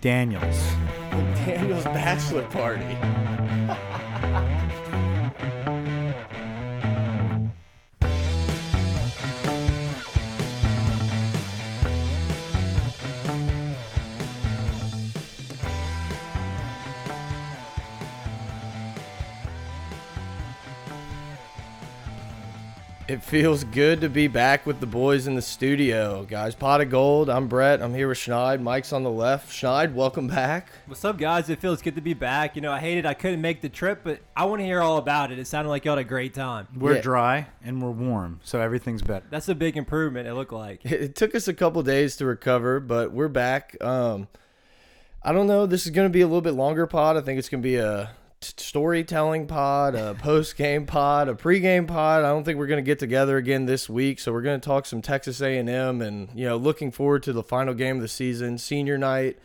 [0.00, 0.60] McDaniels.
[1.44, 2.96] Daniel's bachelor party.
[23.32, 26.54] feels good to be back with the boys in the studio, guys.
[26.54, 27.30] Pot of Gold.
[27.30, 27.80] I'm Brett.
[27.80, 28.60] I'm here with Schneid.
[28.60, 29.50] Mike's on the left.
[29.50, 30.68] Schneid, welcome back.
[30.84, 31.48] What's up, guys?
[31.48, 32.56] It feels good to be back.
[32.56, 34.98] You know, I hated I couldn't make the trip, but I want to hear all
[34.98, 35.38] about it.
[35.38, 36.68] It sounded like you had a great time.
[36.76, 37.00] We're Yeah.
[37.00, 39.24] dry and we're warm, so everything's better.
[39.30, 40.28] That's a big improvement.
[40.28, 40.84] It looked like.
[40.92, 43.82] It took us a couple days to recover, but we're back.
[43.82, 44.28] Um,
[45.22, 45.64] I don't know.
[45.64, 47.16] This is going to be a little bit longer pod.
[47.16, 51.34] I think it's going to be a t- storytelling pod, a post game pod, a
[51.34, 52.24] pre-game pod.
[52.24, 54.64] I don't think we're going to get together again this week, so we're going to
[54.64, 58.08] talk some Texas A&M, and you know, looking forward to the final game of the
[58.08, 59.38] season, senior night.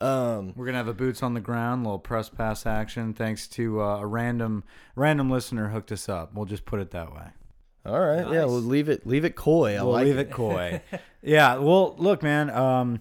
[0.00, 3.80] Um, We're gonna have a boots on the ground, little press pass action, thanks to
[3.80, 4.64] uh, a random
[4.96, 6.34] random listener hooked us up.
[6.34, 7.28] We'll just put it that way.
[7.86, 9.76] all right, yeah, we'll leave it leave it coy.
[9.76, 10.82] I we'll like leave it coy.
[11.22, 11.56] yeah.
[11.58, 12.50] Well, look, man.
[12.50, 13.00] Um,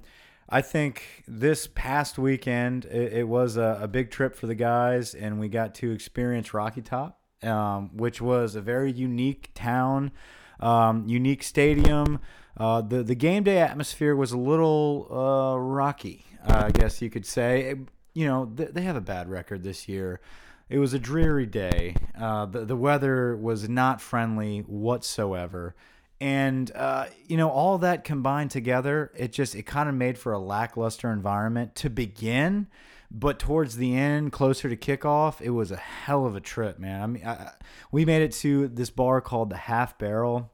[0.53, 5.13] I think this past weekend it, it was a, a big trip for the guys,
[5.15, 10.11] and we got to experience Rocky Top, um, which was a very unique town,
[10.59, 12.19] um, unique stadium.
[12.57, 17.25] Uh, the the game day atmosphere was a little uh, rocky, I guess you could
[17.25, 17.61] say.
[17.71, 17.79] It-
[18.13, 20.19] you know, th they have a bad record this year.
[20.67, 21.95] It was a dreary day.
[22.19, 25.75] Uh, the the weather was not friendly whatsoever,
[26.21, 30.31] and uh, you know all that combined together, it just it kind of made for
[30.31, 32.67] a lackluster environment to begin.
[33.13, 37.01] But towards the end, closer to kickoff, it was a hell of a trip, man.
[37.01, 37.51] I mean, I,
[37.91, 40.49] we made it to this bar called the Half Barrel.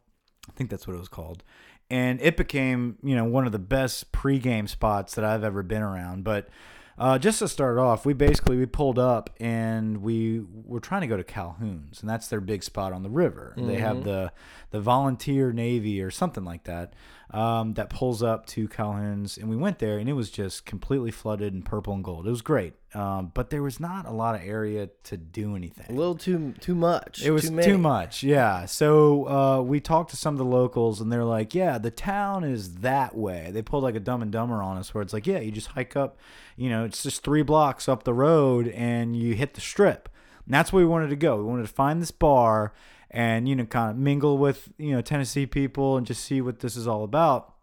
[0.50, 1.44] I think that's what it was called.
[1.92, 5.84] And it became, you know, one of the best pregame spots that I've ever been
[5.84, 6.24] around.
[6.24, 6.50] But
[6.98, 11.08] uh, just to start off, we basically we pulled up and we were trying to
[11.08, 13.54] go to Calhoun's, and that's their big spot on the river.
[13.58, 14.32] They have the
[14.72, 16.94] the volunteer navy or something like that
[17.32, 21.12] um, that pulls up to Calhoun's, and we went there, and it was just completely
[21.12, 22.26] flooded in purple and gold.
[22.26, 25.88] It was great, um, but there was not a lot of area to do anything.
[25.90, 27.22] a little too too much.
[27.26, 28.66] It was too, too, much, yeah.
[28.66, 32.46] So uh, we talked to some of the locals, and they're like, "Yeah, the town
[32.46, 35.28] is that way." They pulled like a Dumb and Dumber on us, where it's like,
[35.28, 36.18] "Yeah, you just hike up,
[36.56, 40.08] you know, it's just three blocks up the road, and you hit the strip."
[40.46, 41.36] And that's where we wanted to go.
[41.36, 42.72] We wanted to find this bar
[43.12, 46.60] and you know, kind of mingle with you know Tennessee people and just see what
[46.60, 47.54] this is all about.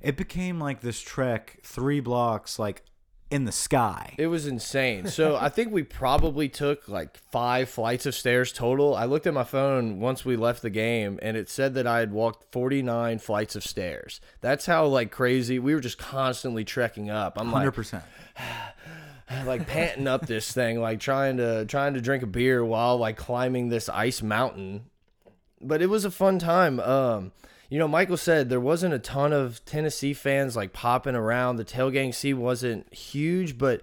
[0.00, 2.82] It became like this trek, three blocks, like
[3.30, 4.14] in the sky.
[4.18, 5.08] It was insane.
[5.08, 8.94] So I think we probably took like five flights of stairs total.
[8.94, 11.98] I looked at my phone once we left the game and it said that I
[11.98, 14.20] had walked 49 flights of stairs.
[14.40, 17.36] That's how like crazy we were just constantly trekking up.
[17.36, 18.04] I'm Hundred like percent.
[19.44, 23.16] like panting up this thing like trying to trying to drink a beer while like
[23.16, 24.84] climbing this ice mountain.
[25.60, 26.80] But it was a fun time.
[26.80, 27.32] Um
[27.68, 31.56] you know, Michael said there wasn't a ton of Tennessee fans like popping around.
[31.56, 33.82] The tailgating scene wasn't huge, but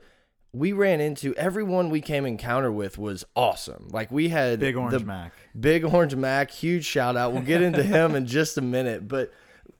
[0.54, 3.90] we ran into everyone we came encounter with was awesome.
[3.92, 5.34] Like we had Big Orange Mac.
[5.60, 7.34] Big Orange Mac, huge shout out.
[7.34, 9.34] We'll get into him in just a minute, but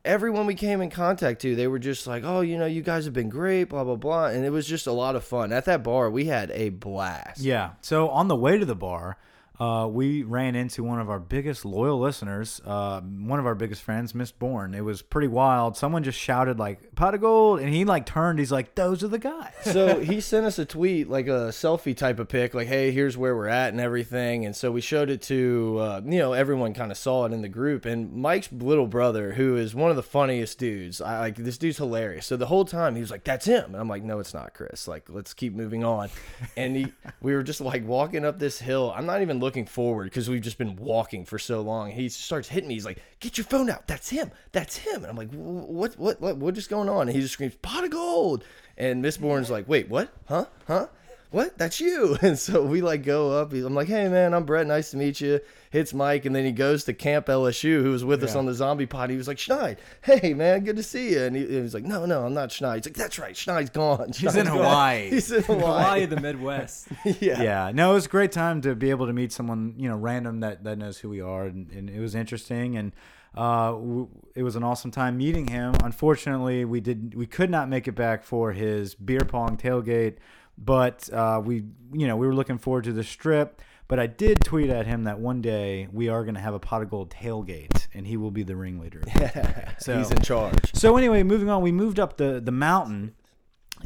[0.06, 3.06] everyone we came in contact to, they were just like, "Oh, you know, you guys
[3.06, 5.52] have been great, blah blah blah," and it was just a lot of fun.
[5.52, 7.40] At that bar, we had a blast.
[7.42, 7.72] Yeah.
[7.82, 9.18] So on the way to the bar,
[9.60, 13.84] uh, we ran into one of our biggest loyal listeners, uh, one of our biggest
[13.84, 14.74] friends, Miss Bourne.
[14.74, 15.78] It was pretty wild.
[15.78, 18.40] Someone just shouted like "pot of gold," and he like turned.
[18.40, 21.96] He's like, "Those are the guys." so he sent us a tweet, like a selfie
[21.96, 25.12] type of pic, like, "Hey, here's where we're at and everything." And so we showed
[25.12, 27.86] it to, uh, you know, everyone kind of saw it in the group.
[27.86, 31.78] And Mike's little brother, who is one of the funniest dudes, I like this dude's
[31.78, 32.26] hilarious.
[32.26, 34.56] So the whole time he was like, "That's him," and I'm like, "No, it's not,
[34.56, 34.88] Chris.
[34.88, 36.10] Like, let's keep moving on."
[36.58, 38.92] And he, we were just like walking up this hill.
[38.96, 41.92] I'm not even looking forward because we've just been walking for so long.
[41.92, 42.74] He starts hitting me.
[42.74, 43.88] He's like, "Get your phone out.
[43.88, 44.32] That's him.
[44.52, 45.98] That's him." And I'm like, "What?
[46.00, 46.20] What?
[46.20, 46.38] What?
[46.38, 48.44] What is going on?" And he just screams, "Pot of gold!"
[48.78, 50.10] And Miss Bourne's like, "Wait, what?
[50.28, 50.46] Huh?
[50.68, 50.88] Huh?"
[51.34, 51.58] What?
[51.58, 52.16] That's you.
[52.22, 53.54] And so we like go up.
[53.54, 54.68] I'm like, hey man, I'm Brett.
[54.68, 55.40] Nice to meet you.
[55.72, 58.54] Hits Mike, and then he goes to Camp LSU, who was with us on the
[58.54, 59.10] zombie pod.
[59.10, 61.24] He was like, Schneid, hey man, good to see you.
[61.24, 62.76] And he, he was like, no, no, I'm not Schneid.
[62.76, 64.10] He's like, that's right, Schneid's gone.
[64.12, 65.10] Schneid's in gone." Hawaii.
[65.10, 66.06] He's in Hawaii, Hawaii.
[66.06, 66.88] the Midwest.
[67.04, 67.42] yeah.
[67.42, 67.72] yeah.
[67.74, 70.42] No, it was a great time to be able to meet someone you know random
[70.42, 72.92] that that knows who we are, and, and it was interesting and.
[73.36, 75.74] Uh, w- it was an awesome time meeting him.
[75.84, 80.18] Unfortunately, we did we could not make it back for his beer pong tailgate,
[80.58, 83.62] but uh, we you know we were looking forward to the strip.
[83.90, 86.60] But I did tweet at him that one day we are going to have a
[86.60, 89.02] pot of gold tailgate, and he will be the ringleader.
[89.16, 89.76] of.
[89.80, 90.74] So He's in charge.
[90.74, 93.14] so anyway, moving on, we moved up the the mountain.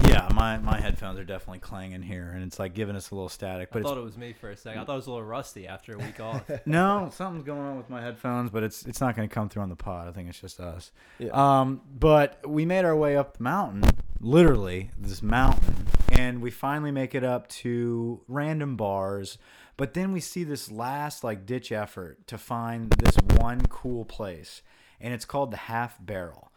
[0.05, 3.29] Yeah, my, my headphones are definitely clanging here, and it's like giving us a little
[3.29, 3.69] static.
[3.71, 4.81] But I thought it was me for a second.
[4.81, 6.43] I thought it was a little rusty after a week off.
[6.67, 9.63] no, something's going on with my headphones, but it's it's not going to come through
[9.63, 10.07] on the pod.
[10.07, 10.91] I think it's just us.
[11.17, 11.31] Yeah.
[11.31, 13.83] Um, but we made our way up the mountain,
[14.19, 15.87] literally this mountain,
[16.17, 19.37] and we finally make it up to random bars.
[19.77, 24.63] But then we see this last like ditch effort to find this one cool place,
[24.99, 26.51] and it's called the Half Barrel.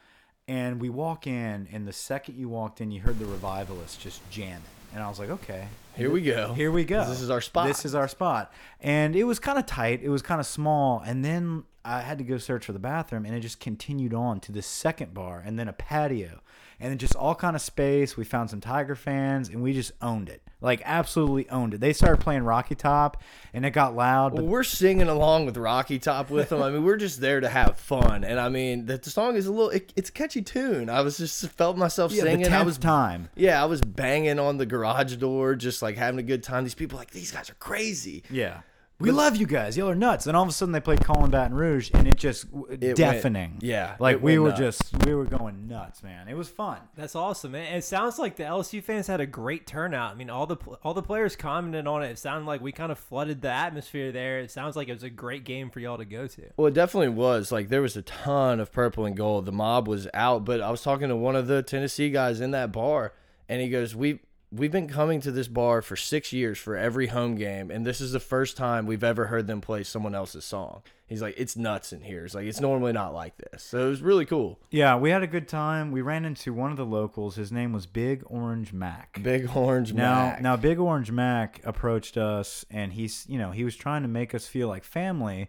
[0.49, 4.29] And we walk in, and the second you walked in, you heard the revivalists just
[4.31, 4.63] jamming,
[4.93, 6.55] and I was like, okay, Here we go.
[6.55, 7.05] here we go.
[7.09, 7.69] This is our spot.
[7.69, 8.53] This is our spot.
[8.81, 10.01] And it was kind of tight.
[10.03, 11.03] It was kind of small.
[11.07, 14.41] And then I had to go search for the bathroom, and it just continued on
[14.41, 16.41] to the second bar, and then a patio,
[16.81, 18.17] and then just all kind of space.
[18.17, 20.43] We found some Tiger fans, and we just owned it.
[20.63, 21.81] Like absolutely owned it.
[21.81, 23.23] They started playing Rocky Top,
[23.55, 24.35] and it got loud.
[24.35, 26.63] Well, we're singing along with Rocky Top with them.
[26.63, 28.25] I mean, we're just there to have fun.
[28.25, 30.91] And I mean, the, the song is a little, it, it's a catchy tune.
[30.91, 32.51] I was just felt myself yeah, singing.
[32.51, 33.31] the I was time.
[33.37, 36.65] Yeah, I was banging on the garage door, just like having a good time.
[36.65, 38.23] These people, like, these guys are crazy.
[38.31, 38.61] Yeah.
[39.01, 39.77] We love you guys.
[39.79, 40.27] Y'all are nuts.
[40.27, 43.57] And all of a sudden they played Callin' Baton Rouge, and it just went- deafening.
[43.61, 44.61] yeah, like we were nuts.
[44.61, 46.29] just we were going nuts, man.
[46.29, 46.79] It was fun.
[46.97, 47.75] That's awesome, man.
[47.75, 50.13] It sounds like the LSU fans had a great turnout.
[50.13, 52.11] I mean, all the all the players commented on it.
[52.11, 54.41] It sounded like we kind of flooded the atmosphere there.
[54.41, 56.43] It sounds like it was a great game for y'all to go to.
[56.59, 57.51] Well, it definitely was.
[57.51, 59.47] Like there was a ton of purple and gold.
[59.47, 62.51] The mob was out, but I was talking to one of the Tennessee guys in
[62.51, 63.15] that bar,
[63.49, 64.21] and he goes, "We
[64.53, 68.01] we've been coming to this bar for six years for every home game, and this
[68.01, 71.57] is the first time we've ever heard them play someone else's song." He's like, "It's
[71.57, 72.25] nuts in here.
[72.25, 74.61] It's like it's normally not like this." So it was really cool.
[74.71, 75.91] Yeah, we had a good time.
[75.91, 77.35] We ran into one of the locals.
[77.37, 79.21] His name was Big Orange Mac.
[79.23, 80.41] Big orange Now, Mac.
[80.43, 84.35] now Big Orange Mac approached us, and he's, you know, he was trying to make
[84.35, 85.49] us feel like family,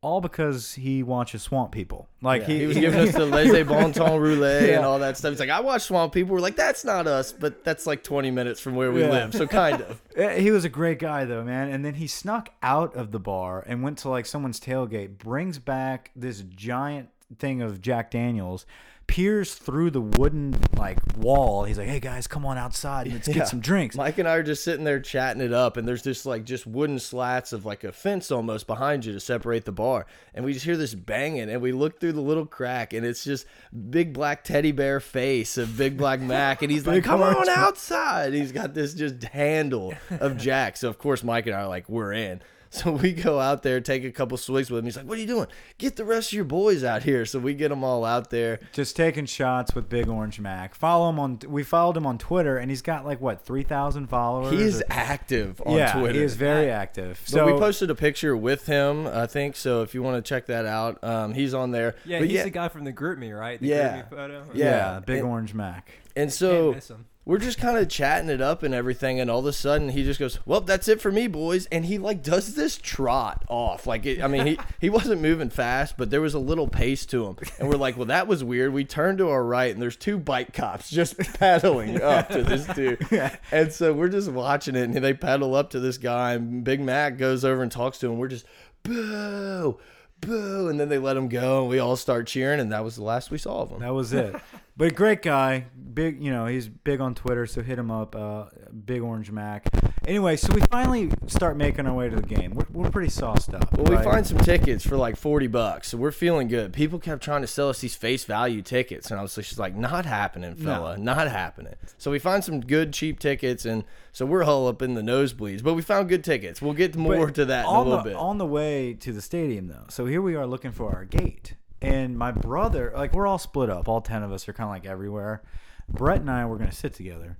[0.00, 2.08] all because he watches Swamp People.
[2.22, 5.30] Like Yeah, he, was giving us the laissez bon temps roulette and all that stuff.
[5.32, 6.34] He's like, I watch Swamp People.
[6.34, 9.10] We're like, that's not us, but that's like 20 minutes from where we Yeah.
[9.10, 9.34] live.
[9.34, 10.00] So kind of.
[10.38, 11.68] He was a great guy though, man.
[11.70, 15.58] And then he snuck out of the bar and went to like someone's tailgate, brings
[15.58, 17.08] back this giant
[17.38, 18.66] thing of Jack Daniels,
[19.08, 21.64] peers through the wooden like wall.
[21.64, 23.34] He's like, "Hey guys, come on outside let's Yeah.
[23.34, 26.02] get some drinks." Mike and I are just sitting there chatting it up, and there's
[26.02, 29.72] just like just wooden slats of like a fence almost behind you to separate the
[29.72, 30.06] bar.
[30.34, 33.24] And we just hear this banging, and we look through the little crack, and it's
[33.24, 33.46] just
[33.90, 37.58] big black teddy bear face of Big Black Mac, and he's like, "Come on Mac."
[37.58, 40.76] outside!" He's got this just handle of Jack.
[40.76, 42.40] So of course Mike and I are like, "We're in."
[42.70, 44.84] So we go out there, take a couple swigs with him.
[44.84, 45.46] He's like, "What are you doing?
[45.78, 48.60] Get the rest of your boys out here." So we get them all out there.
[48.72, 50.74] Just taking shots with Big Orange Mac.
[50.74, 51.38] Follow him on.
[51.46, 54.52] We followed him on Twitter, and he's got like what three thousand followers.
[54.52, 56.12] He is or- active on yeah, Twitter.
[56.18, 57.20] he is very active.
[57.24, 59.56] So So we posted a picture with him, I think.
[59.56, 61.94] So if you want to check that out, um, he's on there.
[62.04, 63.60] Yeah, But he's the guy from the GroupMe, right?
[63.60, 64.02] The Yeah.
[64.02, 64.44] GroupMe photo.
[64.54, 65.90] yeah, yeah, Big and- Orange Mac.
[66.16, 67.06] and Can't so miss him.
[67.28, 70.02] We're just kind of chatting it up and everything, and all of a sudden he
[70.02, 73.86] just goes, "Well, that's it for me, boys." And he like does this trot off,
[73.86, 77.04] like it, I mean, he he wasn't moving fast, but there was a little pace
[77.06, 79.82] to him, and we're like, "Well, that was weird." We turn to our right, and
[79.82, 83.06] there's two bike cops just paddling up to this dude,
[83.52, 86.80] and so we're just watching it, and they paddle up to this guy, and Big
[86.80, 88.16] Mac goes over and talks to him.
[88.16, 88.46] We're just
[88.82, 89.78] boo.
[90.20, 90.68] Boo!
[90.68, 93.02] And then they let him go, and we all start cheering, and that was the
[93.02, 93.80] last we saw of him.
[93.80, 94.34] That was it.
[94.76, 96.22] but great guy, big.
[96.22, 98.14] You know, he's big on Twitter, so hit him up.
[98.16, 98.46] Uh,
[98.84, 99.66] big Orange Mac.
[100.08, 102.54] Anyway, so we finally start making our way to the game.
[102.54, 103.70] We're, we're pretty sauced up.
[103.76, 106.72] Well, we find some tickets for like 40 bucks, so we're feeling good.
[106.72, 109.76] People kept trying to sell us these face value tickets, and I was just like,
[109.76, 111.74] not happening, fella, not happening.
[111.98, 113.84] So we find some good, cheap tickets, and
[114.14, 116.62] so we're all up in the nosebleeds, but we found good tickets.
[116.62, 118.16] We'll get more But to that in a little the, bit.
[118.16, 121.52] On the way to the stadium, though, so here we are looking for our gate,
[121.82, 123.88] and my brother, like we're all split up.
[123.88, 125.42] All ten of us are kind of like everywhere.
[125.86, 127.36] Brett and I were gonna sit together,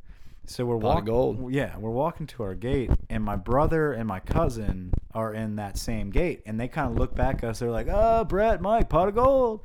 [0.48, 1.52] so we're Pot walking.
[1.52, 5.76] Yeah, we're walking to our gate, and my brother and my cousin are in that
[5.76, 7.58] same gate, and they kind of look back at us.
[7.58, 9.60] They're like, "Oh, Brett, Mike, pot of gold."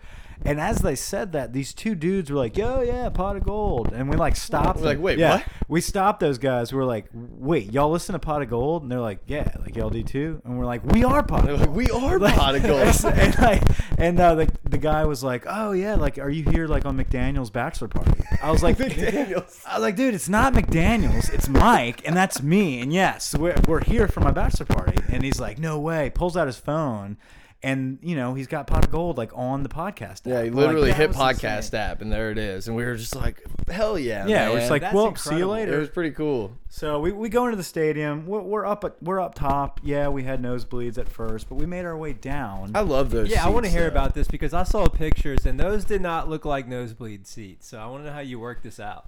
[0.46, 3.94] And as they said that, these two dudes were like, "Yo, yeah, pot of gold,"
[3.94, 4.80] and we like stopped.
[4.80, 5.36] We're like, "Wait, yeah.
[5.38, 6.74] what?" We stopped those guys.
[6.74, 9.76] We are like, "Wait, y'all listen to pot of gold?" And they're like, "Yeah, like
[9.76, 12.20] y'all do too." And we're like, "We are pot They're of like, gold." we are
[12.20, 12.64] Like- pot of
[13.04, 13.14] gold.
[13.16, 13.64] and like,
[13.98, 16.98] and uh, the the guy was like, "Oh yeah, like, are you here like on
[16.98, 18.12] McDaniel's bachelor party?"
[18.42, 19.62] I was like, McDaniel's.
[19.66, 22.82] I was like, dude, it's not McDaniel's, it's Mike, and that's me.
[22.82, 24.98] And yes, we're, we're here for my bachelor party.
[25.10, 26.10] And he's like, no way.
[26.14, 27.16] Pulls out his phone,
[27.64, 30.22] and you know he's got pot of gold like on the podcast.
[30.26, 31.80] Yeah, he We're like, literally hit podcast insane.
[31.80, 32.68] app, and there it is.
[32.68, 34.52] And we were just like, hell yeah, Yeah, man.
[34.52, 35.74] we're just like, That's well, see you later.
[35.76, 36.52] it was pretty cool.
[36.70, 38.26] So we, we go into the stadium.
[38.26, 39.80] We're, we're up at, we're up top.
[39.84, 42.72] Yeah, we had nosebleeds at first, but we made our way down.
[42.76, 43.30] I love those.
[43.30, 43.88] Yeah, I want to hear though.
[43.88, 47.68] about this because I saw pictures and those did not look like nosebleed seats.
[47.68, 49.06] So I want to know how you worked this out.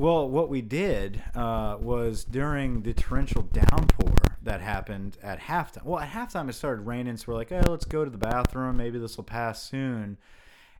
[0.00, 4.12] Well, what we did uh, was during the torrential downpour
[4.44, 5.84] that happened at halftime.
[5.84, 8.76] Well, at halftime it started raining, so we're like, "Hey, let's go to the bathroom.
[8.76, 10.18] Maybe this will pass soon."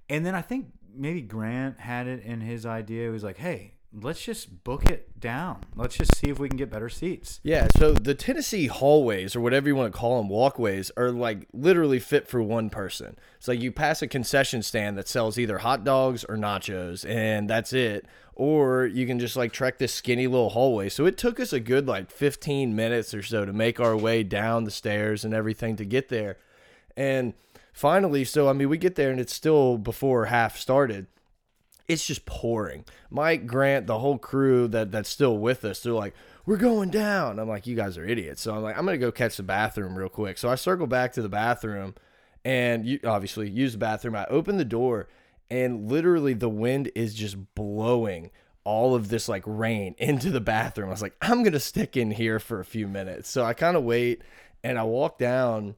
[0.08, 3.04] And then I think maybe Grant had it in his idea.
[3.04, 5.60] He was like, "Hey, let's just book it down.
[5.76, 9.40] Let's just see if we can get better seats." Yeah, so the Tennessee hallways or
[9.40, 13.16] whatever you want to call them, walkways are like literally fit for one person.
[13.36, 17.48] It's like you pass a concession stand that sells either hot dogs or nachos and
[17.48, 18.06] that's it.
[18.36, 20.88] Or you can just like trek this skinny little hallway.
[20.88, 24.22] So it took us a good like 15 minutes or so to make our way
[24.24, 26.38] down the stairs and everything to get there.
[26.96, 27.34] And
[27.72, 31.06] finally, so I mean, we get there and it's still before half started
[31.88, 32.84] it's just pouring.
[33.10, 36.14] Mike Grant, the whole crew that that's still with us, they're like,
[36.46, 39.12] "We're going down." I'm like, "You guys are idiots." So I'm like, "I'm gonna go
[39.12, 41.94] catch the bathroom real quick." So I circle back to the bathroom,
[42.44, 44.16] and you obviously use the bathroom.
[44.16, 45.08] I open the door,
[45.50, 48.30] and literally the wind is just blowing
[48.64, 50.88] all of this like rain into the bathroom.
[50.88, 53.76] I was like, "I'm gonna stick in here for a few minutes." So I kind
[53.76, 54.22] of wait,
[54.62, 55.74] and I walk down,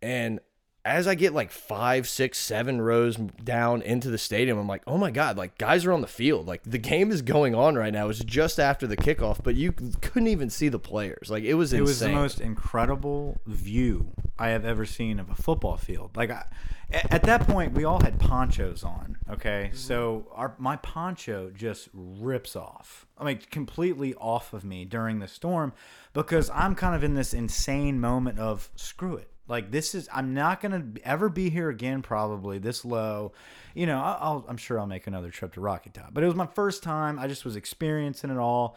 [0.00, 0.40] and
[0.84, 4.98] as I get like five, six, seven rows down into the stadium, I'm like, oh
[4.98, 6.46] my God, like guys are on the field.
[6.46, 8.08] Like the game is going on right now.
[8.08, 11.30] It's just after the kickoff, but you couldn't even see the players.
[11.30, 11.86] Like it was It insane.
[11.86, 16.16] was the most incredible view I have ever seen of a football field.
[16.16, 16.46] Like I,
[16.92, 19.16] at that point, we all had ponchos on.
[19.30, 19.76] Okay, mm-hmm.
[19.76, 23.06] so our my poncho just rips off.
[23.16, 25.72] I mean, completely off of me during the storm
[26.12, 29.31] because I'm kind of in this insane moment of screw it.
[29.48, 32.02] Like this is I'm not gonna ever be here again.
[32.02, 33.32] Probably this low,
[33.74, 33.98] you know.
[34.00, 36.82] I'll, I'm sure I'll make another trip to Rocky Top, but it was my first
[36.82, 37.18] time.
[37.18, 38.76] I just was experiencing it all.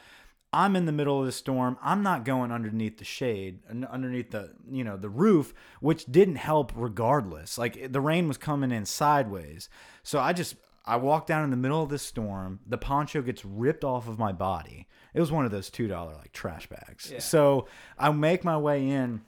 [0.51, 1.77] I'm in the middle of the storm.
[1.84, 6.38] I'm not going underneath the shade, un- underneath the you know the roof, which didn't
[6.38, 7.57] help regardless.
[7.57, 9.69] Like the rain was coming in sideways,
[10.01, 10.55] so I just
[10.86, 12.60] I walk down in the middle of this storm.
[12.65, 14.88] The poncho gets ripped off of my body.
[15.13, 17.13] It was one of those two dollar like trash bags.
[17.19, 17.67] So
[18.00, 19.22] I make my way in.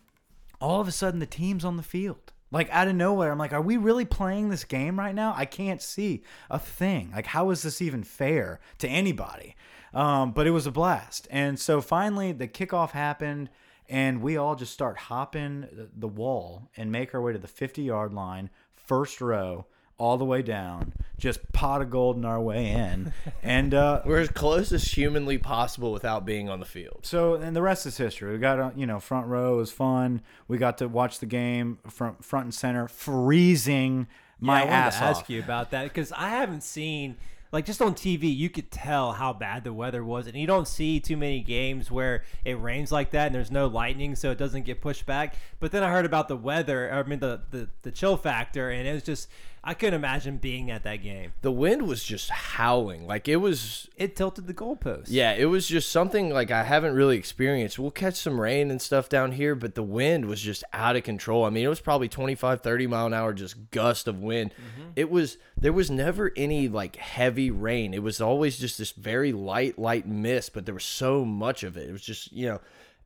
[0.59, 2.33] All of a sudden, the team's on the field.
[2.49, 5.33] Like out of nowhere, I'm like, are we really playing this game right now?
[5.35, 7.11] I can't see a thing.
[7.13, 9.55] Like, how is this even fair to anybody?
[9.93, 11.27] Um, but it was a blast.
[11.29, 13.49] And so finally, the kickoff happened,
[13.89, 17.81] and we all just start hopping the- wall and make our way to the 50
[17.83, 19.65] yard line, first row,
[19.97, 23.13] all the way down, just pot of gold in our way in.
[23.43, 26.99] And uh, We're as close as humanly possible without being on the field.
[27.03, 28.33] so and the rest is history.
[28.33, 30.21] We got uh, you know front row was fun.
[30.47, 34.07] We got to watch the game front front and center, freezing
[34.39, 37.15] my yeah, I wanted ass to ask you about that because I haven't seen
[37.51, 40.67] like just on TV you could tell how bad the weather was, and you don't
[40.67, 44.37] see too many games where it rains like that and there's no lightning, so it
[44.37, 45.35] doesn't get pushed back.
[45.59, 48.87] But then I heard about the weather, I mean the the, the chill factor, and
[48.87, 49.29] it was just
[49.63, 51.33] I couldn't imagine being at that game.
[51.41, 53.05] The wind was just howling.
[53.05, 55.07] Like it was It tilted the goalpost.
[55.07, 57.77] Yeah, it was just something like I haven't really experienced.
[57.77, 61.03] We'll catch some rain and stuff down here, but the wind was just out of
[61.03, 61.43] control.
[61.43, 64.51] I mean, it was probably 25, 30 mile an hour just gust of wind.
[64.51, 64.91] Mm-hmm.
[64.95, 67.93] It was there was never any like heavy rain.
[67.93, 71.77] It was always just this very light light mist, but there was so much of
[71.77, 71.89] it.
[71.89, 72.61] It was just, you know,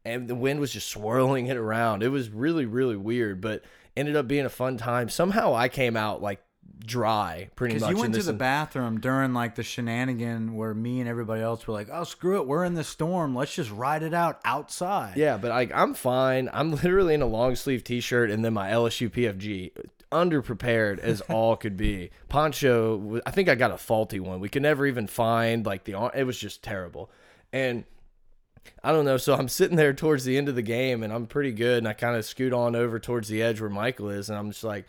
[0.05, 2.03] and the wind was just swirling it around.
[2.03, 3.63] It was really really weird, but
[3.95, 5.09] ended up being a fun time.
[5.09, 6.41] Somehow I came out like
[6.85, 10.99] dry pretty much Because you went to the bathroom during like the shenanigan where me
[10.99, 13.35] and everybody else were like, "Oh, screw it, we're in the storm.
[13.35, 16.49] Let's just ride it out outside." Yeah, but like I'm fine.
[16.51, 19.71] I'm literally in a long sleeve t-shirt and then my LSU PFG,
[20.11, 22.11] underprepared as all could be.
[22.29, 24.39] Poncho, I think I got a faulty one.
[24.39, 26.11] We could never even find like the.
[26.15, 27.09] It was just terrible,
[27.53, 27.85] and
[28.83, 29.17] I don't know.
[29.17, 31.87] So I'm sitting there towards the end of the game and I'm pretty good, and
[31.87, 34.63] I kind of scoot on over towards the edge where Michael is, and I'm just
[34.63, 34.85] like.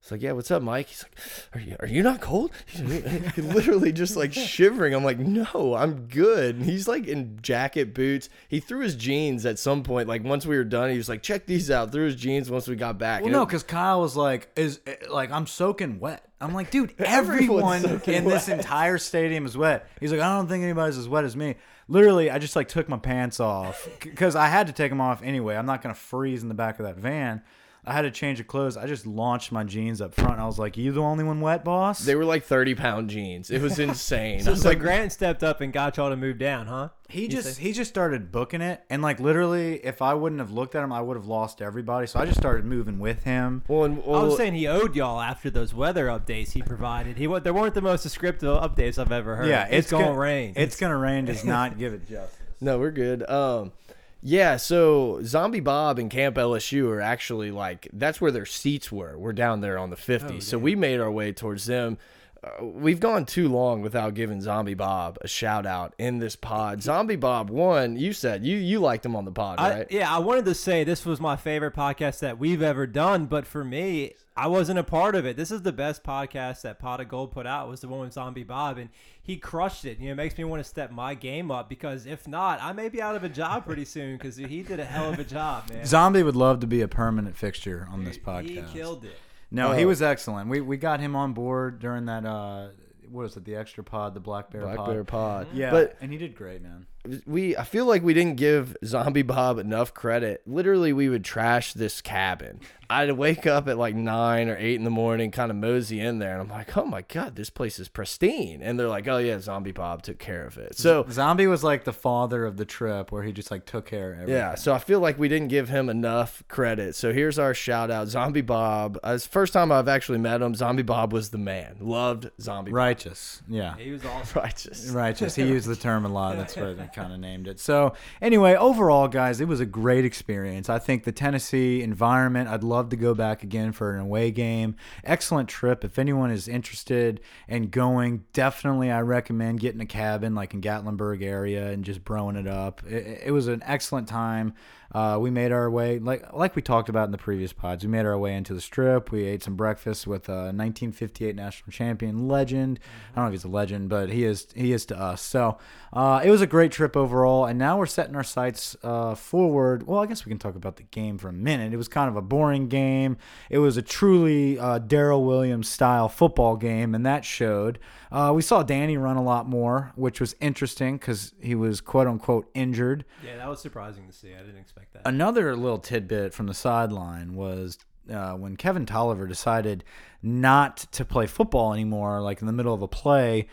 [0.00, 0.86] It's like, yeah, what's up, Mike?
[0.88, 1.16] He's like,
[1.54, 2.52] are you, are you not cold?
[2.68, 4.94] He's literally just like shivering.
[4.94, 6.54] I'm like, no, I'm good.
[6.54, 8.28] And he's like in jacket, boots.
[8.48, 10.08] He threw his jeans at some point.
[10.08, 11.90] Like once we were done, he was like, check these out.
[11.90, 13.20] Threw his jeans once we got back.
[13.20, 16.70] Well, And no, because Kyle was like, "Is eh, like I'm soaking wet." I'm like,
[16.70, 19.90] dude, everyone in this entire stadium is wet.
[19.98, 21.56] He's like, I don't think anybody's as wet as me.
[21.88, 25.22] Literally, I just like took my pants off because I had to take them off
[25.22, 25.56] anyway.
[25.56, 27.42] I'm not gonna freeze in the back of that van.
[27.88, 28.76] I had to change of clothes.
[28.76, 30.38] I just launched my jeans up front.
[30.38, 33.50] I was like, "You the only one wet, boss?" they were like 30 pound jeans.
[33.50, 34.40] It was insane.
[34.40, 36.90] I So, was so like, Grant stepped up and got y'all to move down, huh?
[37.08, 37.62] He You just say?
[37.62, 40.92] he just started booking it, and like literally, if I wouldn't have looked at him,
[40.92, 42.06] I would have lost everybody.
[42.06, 43.62] So I just started moving with him.
[43.66, 47.16] well, and, I was saying he owed y'all after those weather updates he provided.
[47.16, 49.48] He wa- there weren't the most descriptive updates I've ever heard.
[49.48, 50.52] Yeah, it's, gonna, gonna rain.
[50.56, 51.24] It's gonna rain.
[51.24, 52.36] Does not give it justice.
[52.60, 53.28] No, we're good.
[53.30, 53.72] Um,
[54.22, 54.56] yeah.
[54.56, 59.18] So Zombie Bob and Camp LSU are actually like that's where their seats were.
[59.18, 60.40] We're down there on the 50.
[60.40, 61.98] so we made our way towards them.
[62.42, 66.82] Uh, we've gone too long without giving Zombie Bob a shout out in this pod.
[66.82, 69.86] Zombie Bob, one, you said you you liked him on the pod, I, right?
[69.90, 73.46] yeah, I wanted to say this was my favorite podcast that we've ever done, but
[73.46, 75.36] for me, I wasn't a part of it.
[75.36, 78.12] This is the best podcast that Pot of Gold put out was the one with
[78.12, 78.88] Zombie Bob, and
[79.20, 79.98] he crushed it.
[79.98, 82.72] You know, it makes me want to step my game up because if not, I
[82.72, 85.24] may be out of a job pretty soon because he did a hell of a
[85.24, 85.84] job, man.
[85.84, 88.68] Zombie would love to be a permanent fixture on this podcast.
[88.68, 89.18] He killed it.
[89.50, 89.88] No, he Oh.
[89.88, 90.48] was excellent.
[90.50, 92.24] We we got him on board during that.
[92.26, 92.68] Uh,
[93.10, 93.44] what was it?
[93.44, 94.86] The extra pod, the Black Bear Black pod.
[94.90, 95.46] Bear Pod.
[95.54, 96.86] Yeah, But and he did great, man.
[97.26, 100.42] We I feel like we didn't give Zombie Bob enough credit.
[100.46, 102.60] Literally, we would trash this cabin.
[102.90, 106.20] I'd wake up at like nine or eight in the morning, kind of mosey in
[106.20, 109.18] there, and I'm like, "Oh my god, this place is pristine." And they're like, "Oh
[109.18, 112.64] yeah, Zombie Bob took care of it." So Zombie was like the father of the
[112.64, 114.34] trip, where he just like took care of everything.
[114.34, 116.94] yeah, so I feel like we didn't give him enough credit.
[116.94, 118.98] So here's our shout out, Zombie Bob.
[119.04, 120.54] Uh, it's first time I've actually met him.
[120.54, 121.76] Zombie Bob was the man.
[121.80, 123.42] Loved Zombie righteous.
[123.48, 123.76] Yeah.
[123.76, 124.34] He was awesome.
[124.34, 124.44] Bob.
[124.48, 124.88] Righteous.
[124.90, 125.34] Righteous.
[125.34, 126.36] He used the term a lot.
[126.36, 127.60] That's what I kind of named it.
[127.60, 130.68] So, anyway, overall, guys, it was a great experience.
[130.68, 134.76] I think the Tennessee environment, I'd love to go back again for an away game.
[135.04, 135.84] Excellent trip.
[135.84, 141.22] If anyone is interested in going, definitely I recommend getting a cabin like in Gatlinburg
[141.22, 142.82] area and just broing it up.
[142.86, 144.54] It, it was an excellent time.
[144.90, 147.84] Uh, we made our way like like we talked about in the previous pods.
[147.84, 149.12] We made our way into the strip.
[149.12, 152.80] We ate some breakfast with a 1958 national champion legend.
[153.12, 155.20] I don't know if he's a legend, but he is he is to us.
[155.20, 155.58] So
[155.92, 157.44] uh, it was a great trip overall.
[157.44, 159.86] And now we're setting our sights uh, forward.
[159.86, 161.74] Well, I guess we can talk about the game for a minute.
[161.74, 163.18] It was kind of a boring game.
[163.50, 167.78] It was a truly uh, Darrel Williams style football game, and that showed.
[168.10, 172.06] Uh, we saw Danny run a lot more, which was interesting because he was quote
[172.06, 173.04] unquote injured.
[173.24, 174.34] Yeah, that was surprising to see.
[174.34, 175.02] I didn't expect that.
[175.06, 177.78] Another little tidbit from the sideline was
[178.10, 179.84] uh, when Kevin Toliver decided
[180.22, 183.46] not to play football anymore, like in the middle of a play.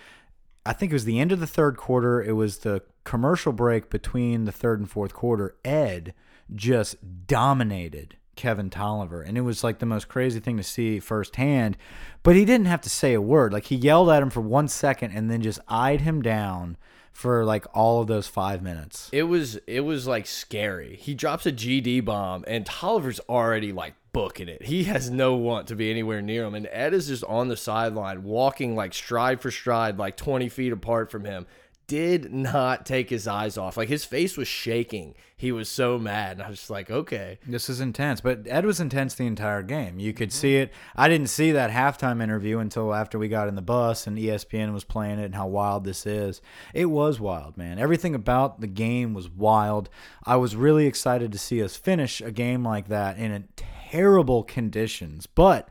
[0.66, 2.24] I think it was the end of the third quarter.
[2.24, 5.56] It was the commercial break between the third and fourth quarter.
[5.64, 6.14] Ed
[6.54, 9.26] just dominated Kevin Toliver.
[9.26, 11.78] And it was like the most crazy thing to see firsthand.
[12.24, 13.54] But he didn't have to say a word.
[13.54, 16.78] Like he yelled at him for one second and then just eyed him down
[17.12, 19.10] for like all of those five minutes.
[19.14, 20.98] It was it was like scary.
[20.98, 24.64] He drops a GD bomb and Toliver's already like booking it.
[24.64, 26.56] He has no want to be anywhere near him.
[26.56, 30.74] And Ed is just on the sideline, walking like stride for stride, like 20 feet
[30.74, 31.48] apart from him.
[31.88, 33.78] Did not take his eyes off.
[33.78, 35.14] Like his face was shaking.
[35.38, 36.38] He was so mad.
[36.38, 37.40] And I was just like, okay.
[37.46, 40.00] This is intense, but Ed was intense the entire game.
[40.00, 40.72] You could see it.
[40.96, 44.74] I didn't see that halftime interview until after we got in the bus and ESPN
[44.74, 46.42] was playing it and how wild this is.
[46.74, 47.78] It was wild, man.
[47.78, 49.90] Everything about the game was wild.
[50.24, 55.28] I was really excited to see us finish a game like that in terrible conditions,
[55.28, 55.70] but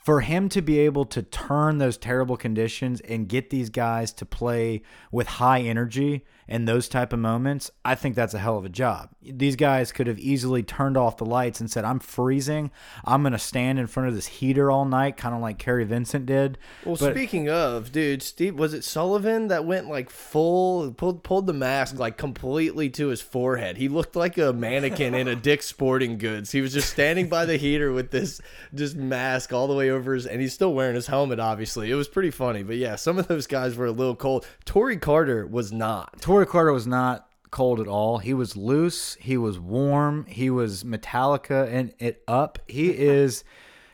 [0.00, 4.24] for him to be able to turn those terrible conditions and get these guys to
[4.24, 4.82] play
[5.12, 8.68] with high energy in those type of moments, I think that's a hell of a
[8.68, 9.08] job.
[9.22, 12.70] These guys could have easily turned off the lights and said, "I'm freezing.
[13.04, 15.84] I'm going to stand in front of this heater all night," kind of like Kerry
[15.84, 16.58] Vincent did.
[16.84, 21.46] Well, But- speaking of, dude, Steve, was it Sullivan that went like full, pulled, pulled
[21.46, 23.76] the mask like completely to his forehead?
[23.76, 26.50] He looked like a mannequin in a Dick's Sporting Goods.
[26.50, 28.40] He was just standing by the heater with this
[28.74, 31.90] just mask all the way over his, and he's still wearing his helmet, obviously.
[31.90, 32.62] It was pretty funny.
[32.64, 34.46] But yeah, some of those guys were a little cold.
[34.64, 36.20] Tory Carter was not.
[36.20, 38.18] Tory Carter was not cold at all.
[38.18, 39.14] He was loose.
[39.20, 40.24] He was warm.
[40.26, 42.58] He was Metallica and it up.
[42.68, 43.44] He is.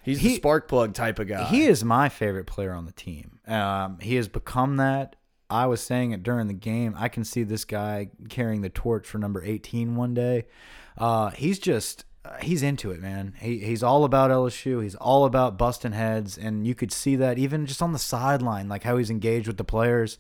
[0.03, 1.45] He's He- the spark plug type of guy.
[1.47, 3.41] He is my favorite player on the team.
[3.47, 5.17] Um, he has become that.
[5.49, 6.95] I was saying it during the game.
[6.99, 10.47] I can see this guy carrying the torch for number 18 one day.
[10.99, 13.35] Uh, he's just uh, he's into it, man.
[13.41, 14.83] He he's all about LSU.
[14.83, 18.69] He's all about busting heads, and you could see that even just on the sideline,
[18.69, 20.19] like how he's engaged with the players.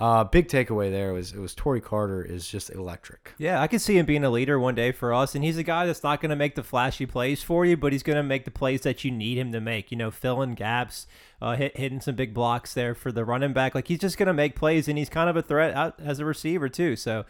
[0.00, 3.34] Uh, big takeaway there was it was Tory Carter is just electric.
[3.38, 5.62] Yeah, I could see him being a leader one day for us, and he's a
[5.62, 8.22] guy that's not going to make the flashy plays for you, but he's going to
[8.22, 9.90] make the plays that you need him to make.
[9.90, 11.06] You know, filling gaps,
[11.40, 13.74] uh, hit, hitting some big blocks there for the running back.
[13.74, 16.18] Like he's just going to make plays, and he's kind of a threat out as
[16.18, 16.96] a receiver too.
[16.96, 17.24] So,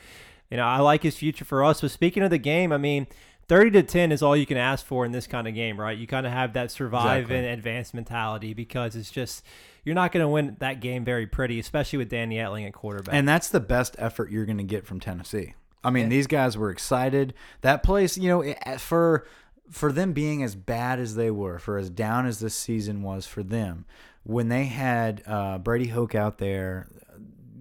[0.50, 1.80] you know, I like his future for us.
[1.80, 3.06] But speaking of the game, I mean.
[3.48, 5.96] 30 to 10 is all you can ask for in this kind of game, right?
[5.96, 7.36] You kind of have that survive Exactly.
[7.38, 9.44] and advance mentality because it's just
[9.84, 13.14] you're not going to win that game very pretty, especially with Danny Etling at quarterback.
[13.14, 15.54] And that's the best effort you're going to get from Tennessee.
[15.84, 17.34] I mean, these guys were excited.
[17.62, 19.26] That place, you know, for
[19.70, 23.26] for them being as bad as they were, for as down as this season was
[23.26, 23.84] for them,
[24.22, 26.86] when they had uh, Brady Hoke out there,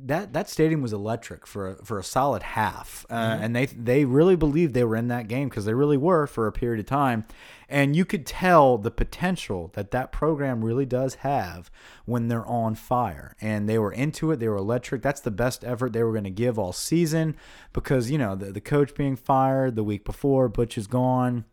[0.06, 4.06] that that stadium was electric for a, for a solid half, uh, and they they
[4.06, 6.86] really believed they were in that game because they really were for a period of
[6.86, 7.26] time,
[7.70, 11.70] and you could tell the potential that that program really does have
[12.06, 14.40] when they're on fire, and they were into it.
[14.40, 15.02] They were electric.
[15.02, 17.36] That's the best effort they were going to give all season
[17.74, 21.46] because you know the the coach being fired the week before, Butch is gone.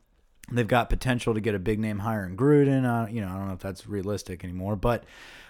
[0.51, 2.85] They've got potential to get a big name hire in Gruden.
[2.85, 5.05] Uh, you know, I don't know if that's realistic anymore, but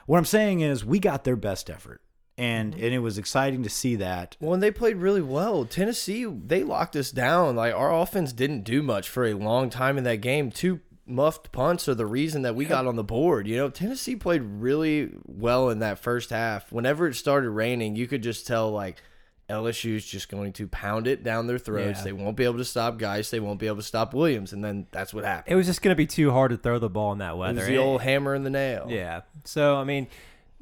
[0.07, 2.01] what I'm saying is we got their best effort,
[2.38, 2.85] and mm-hmm.
[2.85, 4.37] and it was exciting to see that.
[4.40, 5.64] Well, and they played really well.
[5.64, 7.57] Tennessee, they locked us down.
[7.57, 10.51] Like our offense didn't do much for a long time in that game.
[10.51, 13.46] Two muffed punts are the reason that we got on the board.
[13.46, 16.70] You know, Tennessee played really well in that first half.
[16.70, 19.03] Whenever it started raining, you could just tell like
[19.48, 22.01] LSU's just going to pound it down their throats.
[22.01, 22.05] Yeah.
[22.05, 23.31] They won't be able to stop guys.
[23.31, 25.53] They won't be able to stop Williams, and then that's what happened.
[25.53, 27.37] It was just going to be too hard to throw the ball in that It
[27.38, 27.55] weather.
[27.55, 28.87] was the And- old hammer and the nail.
[28.90, 29.22] Yeah.
[29.44, 30.07] So I mean,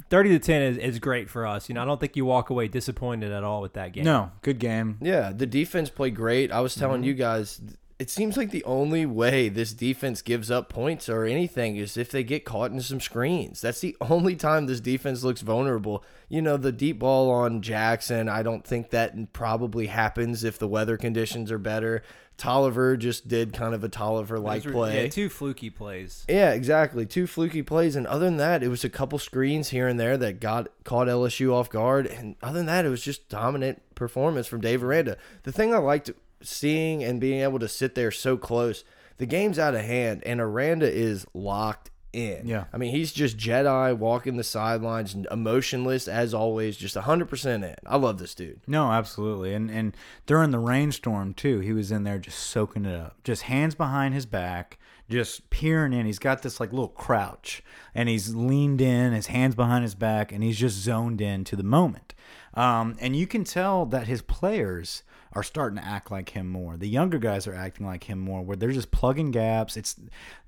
[0.08, 1.68] thirty to ten is, is great for us.
[1.68, 4.04] You know, I don't think you walk away disappointed at all with that game.
[4.04, 4.98] No, good game.
[5.00, 6.52] Yeah, the defense played great.
[6.52, 7.08] I was telling mm-hmm.
[7.08, 7.60] you guys,
[7.98, 12.10] it seems like the only way this defense gives up points or anything is if
[12.10, 13.62] they get caught in some screens.
[13.62, 16.04] That's the only time this defense looks vulnerable.
[16.28, 20.68] You know, the deep ball on Jackson, I don't think that probably happens if the
[20.68, 22.02] weather conditions are better.
[22.38, 25.04] Toliver just did kind of a Toliver like play.
[25.04, 26.24] Yeah, two fluky plays.
[26.28, 27.06] Yeah, exactly.
[27.06, 30.16] Two fluky plays, and other than that, it was a couple screens here and there
[30.18, 32.06] that got caught LSU off guard.
[32.06, 35.16] And other than that, it was just dominant performance from Dave Aranda.
[35.44, 36.10] The thing I liked
[36.42, 38.84] seeing and being able to sit there so close,
[39.16, 42.46] the game's out of hand, and Aranda is locked in.
[42.46, 42.64] Yeah.
[42.72, 47.74] I mean, he's just Jedi walking the sidelines, emotionless as always, just 100% in.
[47.86, 48.60] I love this dude.
[48.66, 49.54] No, absolutely.
[49.54, 53.22] And and during the rainstorm too, he was in there just soaking it up.
[53.22, 56.06] Just hands behind his back, just peering in.
[56.06, 57.62] He's got this like little crouch
[57.94, 61.56] and he's leaned in, his hands behind his back, and he's just zoned in to
[61.56, 62.14] the moment.
[62.54, 65.02] Um, and you can tell that his players
[65.36, 66.76] are starting to act like him more.
[66.78, 69.76] The younger guys are acting like him more, where they're just plugging gaps.
[69.76, 69.94] It's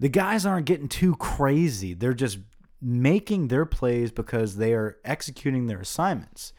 [0.00, 1.92] the guys aren't getting too crazy.
[1.92, 2.38] They're just
[2.80, 6.52] making their plays because they are executing their assignments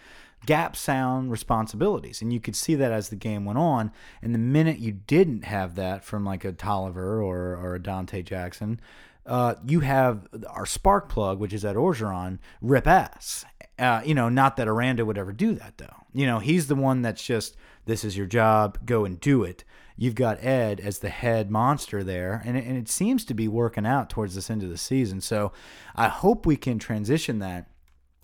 [0.45, 2.21] gap sound responsibilities.
[2.21, 3.91] And you could see that as the game went on.
[4.21, 8.23] And the minute you didn't have that from like a Toliver or, or a Donte
[8.23, 8.79] Jackson,
[9.25, 13.43] uh, you have our spark plug, which is Ed Orgeron, rip ass.
[13.77, 15.98] Uh, you know, not that Aranda would ever do that though.
[16.13, 19.63] You know, he's the one that's just, this is your job, go and do it.
[19.95, 23.47] You've got Ed as the head monster there, and it, and it seems to be
[23.47, 25.21] working out towards this end of the season.
[25.21, 25.51] So
[25.95, 27.69] I hope we can transition that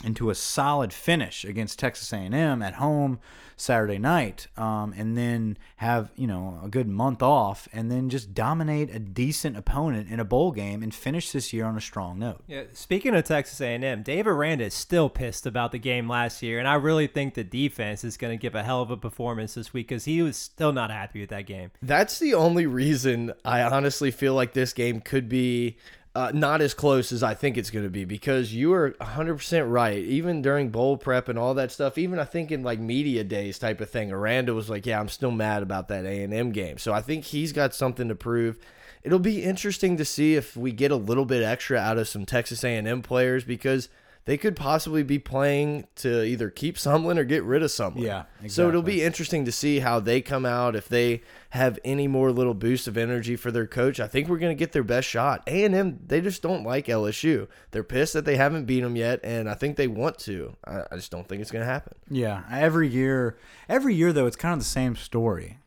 [0.04, 3.20] into a solid finish against Texas A&M at home
[3.58, 8.34] Saturday night, um, and then have you know a good month off, and then just
[8.34, 12.20] dominate a decent opponent in a bowl game and finish this year on a strong
[12.20, 12.44] note.
[12.48, 16.60] Yeah, speaking of Texas A&M, Dave Aranda is still pissed about the game last year,
[16.60, 19.54] and I really think the defense is going to give a hell of a performance
[19.54, 21.72] this week because he was still not happy with that game.
[21.82, 25.78] That's the only reason I honestly feel like this game could be
[26.16, 29.70] uh, not as close as I think it's going to be because you are 100%
[29.70, 29.98] right.
[29.98, 33.60] Even during bowl prep and all that stuff, even I think in like media days
[33.60, 36.94] type of thing, Aranda was like, "Yeah, I'm still mad about that A&M game." So
[36.94, 38.58] I think he's got something to prove.
[39.04, 42.26] It'll be interesting to see if we get a little bit extra out of some
[42.26, 43.90] Texas A&M players because
[44.26, 48.02] they could possibly be playing to either keep Sumlin or get rid of Sumlin.
[48.02, 52.08] Yeah, So it'll be interesting to see how they come out if they have any
[52.08, 54.00] more little boost of energy for their coach.
[54.00, 55.44] I think we're going to get their best shot.
[55.46, 57.48] A&M, they just don't like LSU.
[57.70, 60.56] They're pissed that they haven't beat them yet, and I think they want to.
[60.66, 61.94] I, I just don't think it's going to happen.
[62.10, 63.38] Yeah, every year,
[63.70, 65.60] every year though, it's kind of the same story.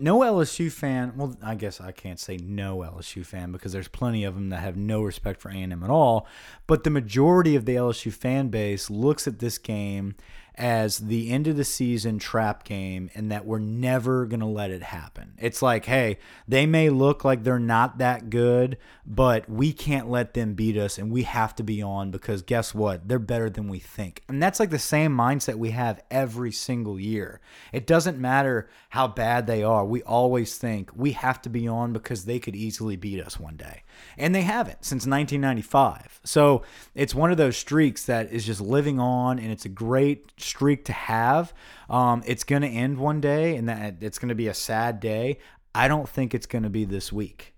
[0.00, 1.12] No LSU fan.
[1.14, 4.60] Well, I guess I can't say no LSU fan because there's plenty of them that
[4.60, 6.26] have no respect for A&M at all.
[6.66, 10.14] But the majority of the LSU fan base looks at this game
[10.56, 14.70] as the end of the season trap game and that we're never going to let
[14.70, 15.34] it happen.
[15.38, 20.34] It's like, hey, they may look like they're not that good, but we can't let
[20.34, 23.08] them beat us and we have to be on because guess what?
[23.08, 24.22] They're better than we think.
[24.28, 27.40] And that's like the same mindset we have every single year.
[27.72, 29.84] It doesn't matter how bad they are.
[29.84, 33.56] We always think we have to be on because they could easily beat us one
[33.56, 33.82] day.
[34.16, 36.20] And they haven't since 1995.
[36.24, 36.62] So
[36.94, 40.84] it's one of those streaks that is just living on and it's a great streak
[40.86, 41.52] to have.
[41.88, 45.00] Um, it's going to end one day and that it's going to be a sad
[45.00, 45.38] day.
[45.74, 47.54] I don't think it's going to be this week.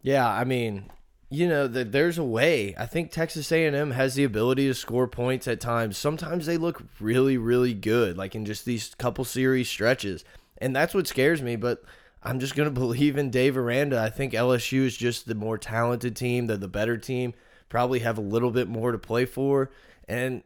[0.00, 0.90] Yeah, I mean,
[1.30, 2.74] you know, that there's a way.
[2.78, 5.98] I think Texas A&M has the ability to score points at times.
[5.98, 10.24] Sometimes they look really, really good, like in just these couple series stretches,
[10.58, 11.56] and that's what scares me.
[11.56, 11.82] But
[12.22, 14.00] I'm just gonna believe in Dave Aranda.
[14.00, 16.46] I think LSU is just the more talented team.
[16.46, 17.34] They're the better team.
[17.68, 19.70] Probably have a little bit more to play for,
[20.08, 20.42] and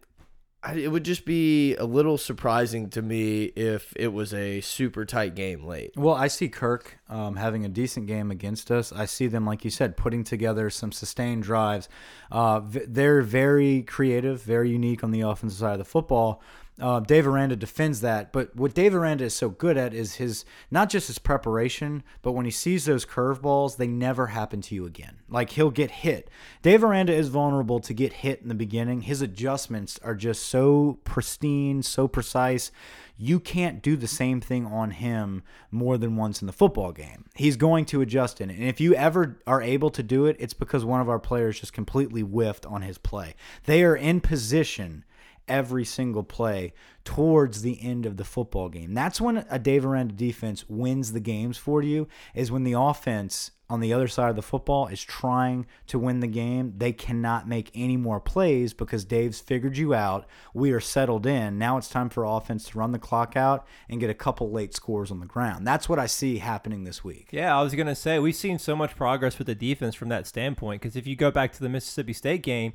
[0.64, 5.04] I, it would just be a little surprising to me if it was a super
[5.04, 5.92] tight game late.
[5.96, 8.92] Well, I see Kirk um, having a decent game against us.
[8.92, 11.88] I see them, like you said, putting together some sustained drives.
[12.30, 16.40] Uh, they're very creative, very unique on the offensive side of the football.
[16.82, 20.44] Uh, Dave Aranda defends that, but what Dave Aranda is so good at is his
[20.68, 24.84] not just his preparation, but when he sees those curveballs, they never happen to you
[24.84, 25.18] again.
[25.28, 26.28] Like he'll get hit.
[26.60, 29.02] Dave Aranda is vulnerable to get hit in the beginning.
[29.02, 32.72] His adjustments are just so pristine, so precise.
[33.16, 37.26] You can't do the same thing on him more than once in the football game.
[37.36, 38.58] He's going to adjust in it.
[38.58, 41.60] And if you ever are able to do it, it's because one of our players
[41.60, 43.36] just completely whiffed on his play.
[43.66, 45.04] They are in position
[45.48, 46.72] every single play
[47.04, 48.94] towards the end of the football game.
[48.94, 53.50] That's when a Dave Aranda defense wins the games for you, is when the offense
[53.72, 56.74] on the other side of the football is trying to win the game.
[56.76, 60.26] They cannot make any more plays because Dave's figured you out.
[60.52, 61.58] We are settled in.
[61.58, 64.74] Now it's time for offense to run the clock out and get a couple late
[64.74, 65.66] scores on the ground.
[65.66, 67.28] That's what I see happening this week.
[67.30, 70.10] Yeah, I was going to say, we've seen so much progress with the defense from
[70.10, 72.74] that standpoint because if you go back to the Mississippi State game,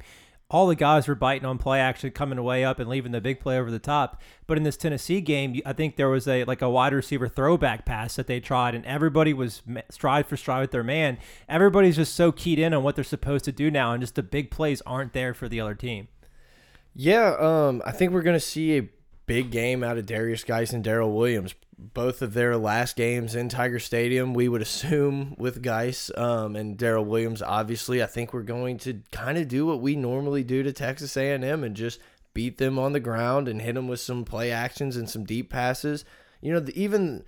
[0.50, 3.40] all the guys were biting on play action, coming way up and leaving the big
[3.40, 4.22] play over the top.
[4.46, 7.86] But in this Tennessee game, I think there was a like a wide receiver throwback
[7.86, 11.18] pass that they tried, and everybody was stride for stride with their man.
[11.50, 14.24] Everybody's just so keyed in on what they're supposed to do now, and just the
[14.24, 16.08] big plays aren't there for the other team.
[16.96, 18.90] Yeah, um, I think we're gonna see a
[19.26, 23.50] big game out of Derrius Guice and Darrel Williams both of their last games in
[23.50, 27.42] Tiger Stadium, we would assume with Guice um, and Darrel Williams.
[27.42, 31.16] Obviously, I think we're going to kind of do what we normally do to Texas
[31.16, 32.00] A&M and just
[32.34, 35.50] beat them on the ground and hit them with some play actions and some deep
[35.50, 36.04] passes.
[36.42, 37.24] You know, the, even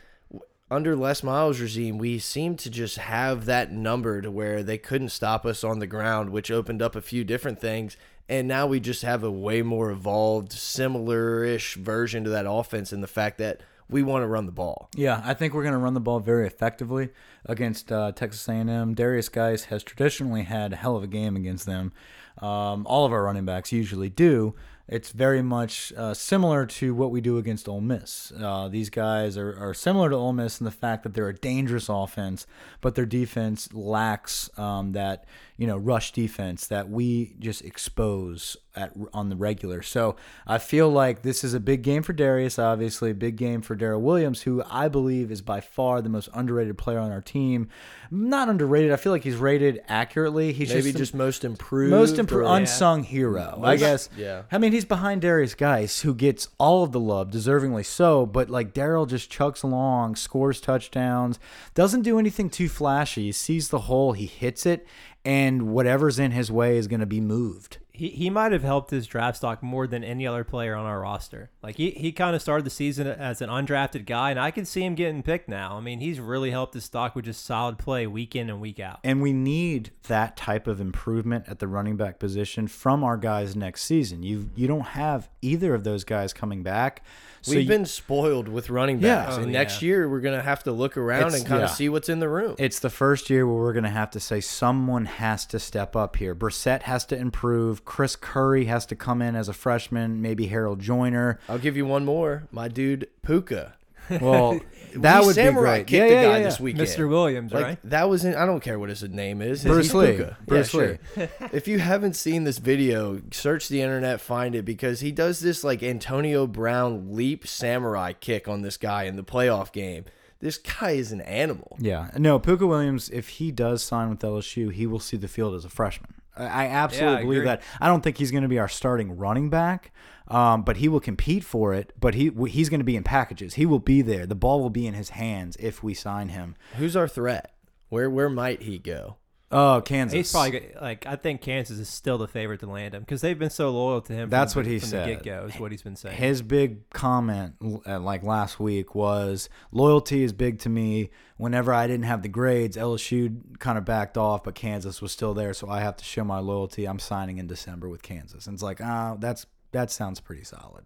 [0.72, 5.10] under Les Miles' regime, we seemed to just have that number to where they couldn't
[5.10, 7.98] stop us on the ground, which opened up a few different things.
[8.28, 13.02] And now we just have a way more evolved, similar-ish version to that offense, and
[13.02, 14.90] the fact that we want to run the ball.
[14.96, 17.10] Yeah, I think we're going to run the ball very effectively
[17.46, 18.96] against uh, Texas A&M.
[18.96, 21.92] Derrius Guice has traditionally had a hell of a game against them.
[22.38, 24.56] Um, all of our running backs usually do.
[24.88, 28.32] It's very much uh, similar to what we do against Ole Miss.
[28.32, 31.36] Uh, these guys are, are similar to Ole Miss in the fact that they're a
[31.36, 32.48] dangerous offense,
[32.82, 35.26] but their defense lacks um, that
[35.60, 39.82] you know rush defense that we just expose at on the regular.
[39.82, 40.16] So
[40.48, 43.76] I feel like this is a big game for Derrius, obviously a big game for
[43.76, 47.68] Darrel Williams, who I believe is by far the most underrated player on our team.
[48.10, 48.94] Not underrated.
[48.94, 50.54] I feel like he's rated accurately.
[50.54, 53.58] He's maybe just, just most improved, most improved, unsung hero.
[53.58, 54.10] Most, I guess.
[54.16, 54.44] Yeah.
[54.52, 58.26] I mean, he's behind Derrius Guice, who gets all of the love, deservingly so.
[58.26, 61.38] But like Darrel just chugs along, scores touchdowns,
[61.74, 63.24] doesn't do anything too flashy.
[63.24, 64.88] He sees the hole, he hits it,
[65.26, 67.78] and whatever's in his way is going to be moved.
[67.92, 71.02] He, he might have helped his draft stock more than any other player on our
[71.02, 71.50] roster.
[71.62, 74.64] Like he, he kind of started the season as an undrafted guy, and I can
[74.64, 75.76] see him getting picked now.
[75.76, 78.80] I mean, he's really helped his stock with just solid play week in and week
[78.80, 79.00] out.
[79.04, 83.54] And we need that type of improvement at the running back position from our guys
[83.54, 84.24] next season.
[84.24, 87.04] You you don't have either of those guys coming back.
[87.42, 89.38] So We've you, been spoiled with running backs, yeah.
[89.38, 91.76] and oh, next year we're gonna have to look around it's, and kind of yeah.
[91.76, 92.56] see what's in the room.
[92.58, 96.18] It's the first year where we're gonna have to say someone has to step up
[96.18, 96.36] here.
[96.36, 97.86] Brossette has to improve.
[97.86, 100.22] Chris Curry has to come in as a freshman.
[100.22, 101.40] Maybe Harold Joiner.
[101.48, 102.44] I'll give you one more.
[102.52, 103.74] My dude Pooka.
[104.22, 104.60] Well,
[104.96, 105.88] that would be great.
[105.88, 106.88] Kicked yeah, yeah, yeah, this weekend.
[106.88, 107.08] Mr.
[107.08, 107.78] Williams, like, right?
[107.84, 108.34] That was in.
[108.36, 109.64] I don't care what his name is.
[109.64, 110.08] Bruce Lee.
[110.08, 110.36] Pooka.
[110.46, 110.98] Bruce yeah, Lee.
[111.16, 111.30] Sure.
[111.54, 115.64] if you haven't seen this video, search the internet, find it because he does this
[115.64, 120.06] like Antonio Brown leap samurai kick on this guy in the playoff game.
[120.40, 121.78] This guy is an animal.
[121.80, 122.12] Yeah.
[122.18, 125.66] No, Pooka Williams, if he does sign with LSU, he will see the field as
[125.66, 126.14] a freshman.
[126.36, 127.48] I absolutely yeah, I believe agree.
[127.48, 127.62] that.
[127.82, 129.92] I don't think he's going to be our starting running back,
[130.30, 131.94] um, but he will compete for it.
[132.00, 133.56] But he he's going to be in packages.
[133.56, 134.26] He will be there.
[134.26, 136.56] The ball will be in his hands if we sign him.
[136.78, 137.54] Who's our threat?
[137.90, 139.18] Where where might he go?
[139.52, 140.14] Oh, Kansas.
[140.14, 143.38] He's probably like I think Kansas is still the favorite to land him because they've
[143.38, 144.30] been so loyal to him.
[144.30, 145.10] That's from, what he from said.
[145.10, 146.18] The get go is what he's been saying.
[146.18, 147.56] His big comment,
[147.88, 151.10] uh, like last week, was loyalty is big to me.
[151.38, 155.34] Whenever I didn't have the grades, LSU kind of backed off, but Kansas was still
[155.34, 156.86] there, so I have to show my loyalty.
[156.86, 160.86] I'm signing in December with Kansas, and it's like, ah, that's that sounds pretty solid.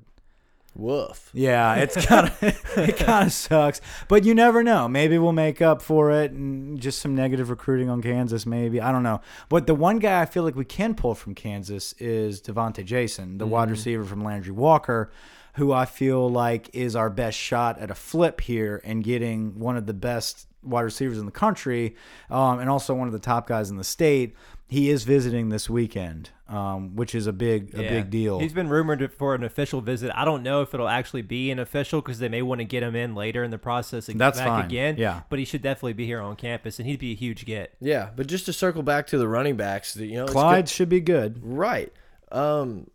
[0.75, 1.29] Woof.
[1.33, 2.43] Yeah, it's kind of
[2.77, 4.87] it kind of sucks, but you never know.
[4.87, 8.45] Maybe we'll make up for it, and just some negative recruiting on Kansas.
[8.45, 9.21] Maybe I don't know.
[9.49, 13.37] But the one guy I feel like we can pull from Kansas is Devonta Jason,
[13.37, 13.71] the mm wide mm-hmm.
[13.73, 15.11] receiver from Landry Walker,
[15.55, 19.77] who I feel like is our best shot at a flip here and getting one
[19.77, 21.95] of the best wide receivers in the country,
[22.31, 24.35] um, and also one of the top guys in the state.
[24.67, 27.89] He is visiting this weekend, um, which is a big a Yeah.
[27.89, 28.39] big deal.
[28.39, 30.11] He's been rumored for an official visit.
[30.15, 32.81] I don't know if it'll actually be an official because they may want to get
[32.81, 34.65] him in later in the process and That's get back fine.
[34.65, 34.95] again.
[34.97, 35.21] Yeah.
[35.29, 37.75] but he should definitely be here on campus, and he'd be a huge get.
[37.81, 40.89] Yeah, but just to circle back to the running backs, the- you know, Clyde should
[40.89, 41.39] be good.
[41.43, 41.91] right?
[42.31, 42.87] Um,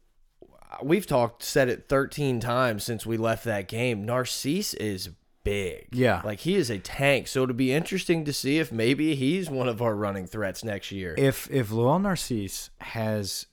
[0.82, 4.04] we've talked said it 13 times since we left that game.
[4.04, 5.10] Narcisse is
[5.48, 5.88] big.
[5.92, 6.22] Yeah.
[6.24, 7.28] like he is a tank.
[7.28, 10.92] So it'll be interesting to see if maybe he's one of our running threats next
[10.92, 11.14] year.
[11.16, 13.46] If if Lowell Narcisse has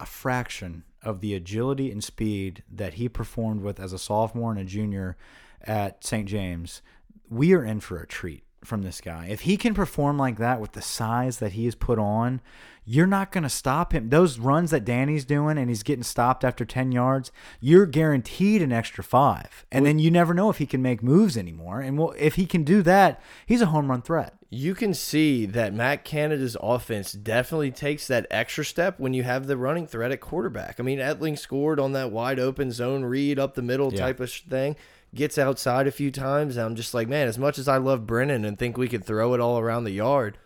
[0.00, 4.60] a fraction of the agility and speed that he performed with as a sophomore and
[4.60, 5.16] a junior
[5.62, 6.28] at St.
[6.28, 6.80] James,
[7.28, 9.26] we are in for a treat from this guy.
[9.30, 12.40] If he can perform like that with the size that he has put on,
[12.84, 14.08] you're not going to stop him.
[14.08, 18.72] Those runs that Danny's doing and he's getting stopped after 10 yards, you're guaranteed an
[18.72, 19.66] extra 5.
[19.70, 21.80] And then you never know if he can make moves anymore.
[21.80, 24.34] And well, if he can do that, he's a home run threat.
[24.50, 29.46] you can see that Matt Canada's offense definitely takes that extra step when you have
[29.46, 30.78] the running threat at quarterback.
[30.78, 34.00] I mean, Etling scored on that wide open zone read up the middle Yeah.
[34.00, 34.76] type of thing,
[35.14, 36.56] gets outside a few times.
[36.56, 39.04] And I'm just like, man, as much as I love Brennan and think we could
[39.04, 40.38] throw it all around the yard,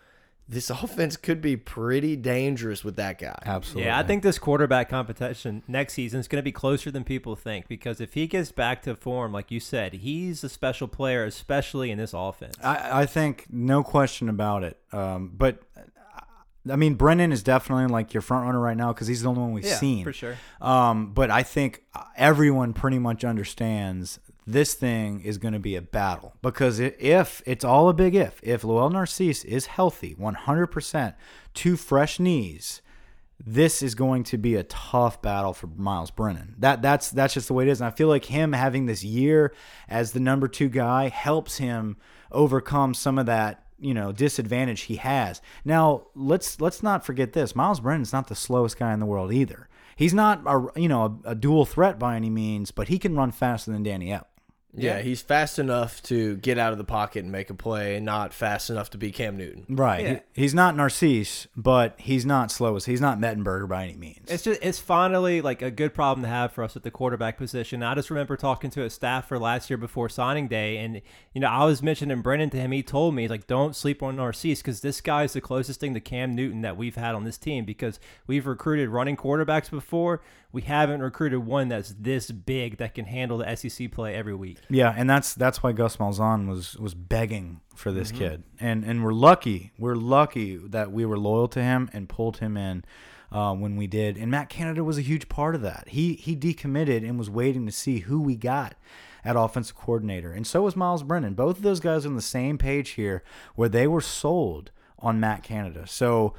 [0.49, 3.37] this offense could be pretty dangerous with that guy.
[3.45, 3.87] Absolutely.
[3.87, 7.35] Yeah, I think this quarterback competition next season is going to be closer than people
[7.35, 11.23] think because if he gets back to form, like you said, he's a special player,
[11.23, 12.55] especially in this offense.
[12.63, 14.77] I, I think no question about it.
[14.91, 15.63] Um, but
[16.69, 19.41] I mean, Brennan is definitely like your front runner right now because he's the only
[19.41, 20.03] one we've yeah, seen.
[20.03, 20.35] for sure.
[20.61, 21.83] Um, but I think
[22.15, 27.65] everyone pretty much understands this thing is going to be a battle because if it's
[27.65, 31.13] all a big if, if Lowell Narcisse is healthy 100%,
[31.53, 32.81] two fresh knees,
[33.45, 36.55] this is going to be a tough battle for Miles Brennan.
[36.57, 37.81] That that's that's just the way it is.
[37.81, 39.53] And I feel like him having this year
[39.87, 41.97] as the number two guy helps him
[42.31, 45.41] overcome some of that you know disadvantage he has.
[45.65, 49.31] Now let's let's not forget this: Miles Brennan's not the slowest guy in the world
[49.31, 49.67] either.
[49.95, 53.15] He's not a you know a, a dual threat by any means, but he can
[53.15, 54.27] run faster than Danny Ep.
[54.77, 58.05] Yeah, he's fast enough to get out of the pocket and make a play, and
[58.05, 59.65] not fast enough to be Cam Newton.
[59.69, 60.03] Right.
[60.03, 60.19] Yeah.
[60.33, 64.29] He- he's not Narcisse, but he's not slow as he's not Mettenberger by any means.
[64.29, 67.37] It's just it's finally like a good problem to have for us at the quarterback
[67.37, 67.81] position.
[67.83, 71.01] I just remember talking to a staffer last year before signing day, and
[71.33, 72.71] you know I was mentioning Brennan to him.
[72.71, 75.93] He told me like don't sleep on Narcisse because this guy is the closest thing
[75.95, 80.21] to Cam Newton that we've had on this team because we've recruited running quarterbacks before.
[80.57, 84.57] We haven't recruited one that's this big that can handle the SEC play every week.
[84.71, 89.03] Yeah, and that's that's why Gus Malzahn was was begging for this kid, and and
[89.03, 92.83] we're lucky we're lucky that we were loyal to him and pulled him in
[93.31, 94.17] uh, when we did.
[94.17, 95.89] And Matt Canada was a huge part of that.
[95.89, 98.73] He he decommitted and was waiting to see who we got
[99.23, 101.35] at offensive coordinator, and so was Miles Brennan.
[101.35, 105.19] Both of those guys are on the same page here, where they were sold on
[105.19, 105.85] Matt Canada.
[105.85, 106.33] So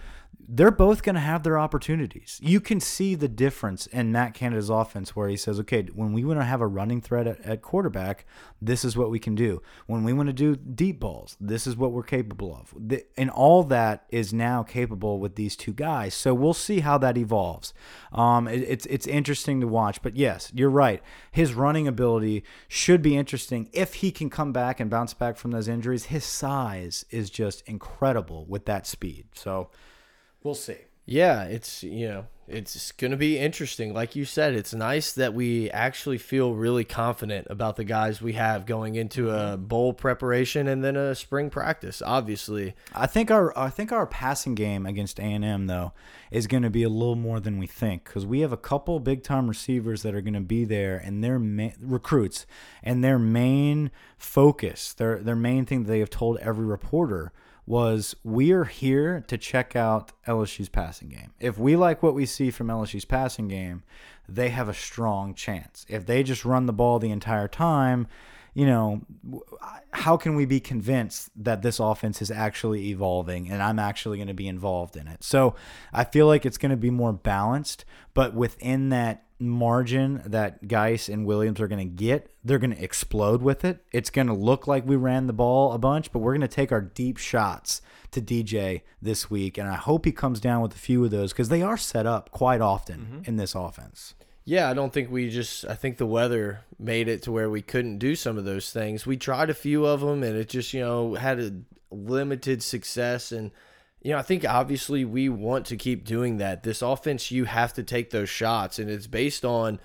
[0.51, 2.41] they're both going to have their opportunities.
[2.43, 6.25] You can see the difference in Matt Canada's offense where he says, okay, when we
[6.25, 8.25] want to have a running threat at, at quarterback,
[8.61, 9.61] this is what we can do.
[9.87, 12.73] When we want to do deep balls, this is what we're capable of.
[12.79, 16.15] The, and all that is now capable with these two guys.
[16.15, 17.75] So we'll see how that evolves.
[18.11, 20.01] Um, it- it's, it's interesting to watch.
[20.01, 21.03] But yes, you're right.
[21.31, 25.51] His running ability should be interesting if he can come back and bounce back from
[25.51, 26.07] those injuries.
[26.07, 29.27] His size is just incredible with that speed.
[29.35, 29.69] So.
[30.43, 30.77] We'll see.
[31.05, 33.93] Yeah, it's you know it's going to be interesting.
[33.93, 38.35] Like you said, it's nice that we actually feel really confident about the guys we
[38.35, 39.65] have going into a mm-hmm.
[39.65, 42.03] bowl preparation and then a spring practice.
[42.05, 45.93] Obviously, I think our I think our passing game against A and M though
[46.31, 49.01] is going to be a little more than we think because we have a couple
[49.01, 52.47] big time receivers that are going to be there and their ma- recruits
[52.83, 57.33] and their main focus their their main thing that they have told every reporter
[57.69, 61.33] was we are here to check out LSU's passing game.
[61.39, 63.83] If we like what we see from LSU's passing game,
[64.27, 65.85] they have a strong chance.
[65.87, 68.07] If they just run the ball the entire time,
[68.55, 69.03] you know,
[69.93, 74.29] how can we be convinced that this offense is actually evolving and I'm actually going
[74.29, 75.23] to be involved in it?
[75.23, 75.55] So
[75.93, 81.09] I feel like it's going to be more balanced, but within that margin that Guice
[81.09, 83.85] and Williams are going to get, they're going to explode with it.
[83.93, 86.49] It's going to look like we ran the ball a bunch, but we're going to
[86.49, 87.81] take our deep shots
[88.11, 89.59] to DJ this week.
[89.59, 92.07] And I hope he comes down with a few of those because they are set
[92.07, 93.21] up quite often mm-hmm.
[93.25, 94.15] in this offense.
[94.45, 95.67] yeah, I don't think we just.
[95.67, 99.07] I think the weather made it to where we couldn't do some of those things.
[99.07, 101.53] We tried a few of them, and it just you know had a
[101.91, 103.31] limited success.
[103.31, 103.51] And
[104.03, 106.63] you know, I think obviously we want to keep doing that.
[106.63, 109.81] This offense, you have to take those shots, and it's based on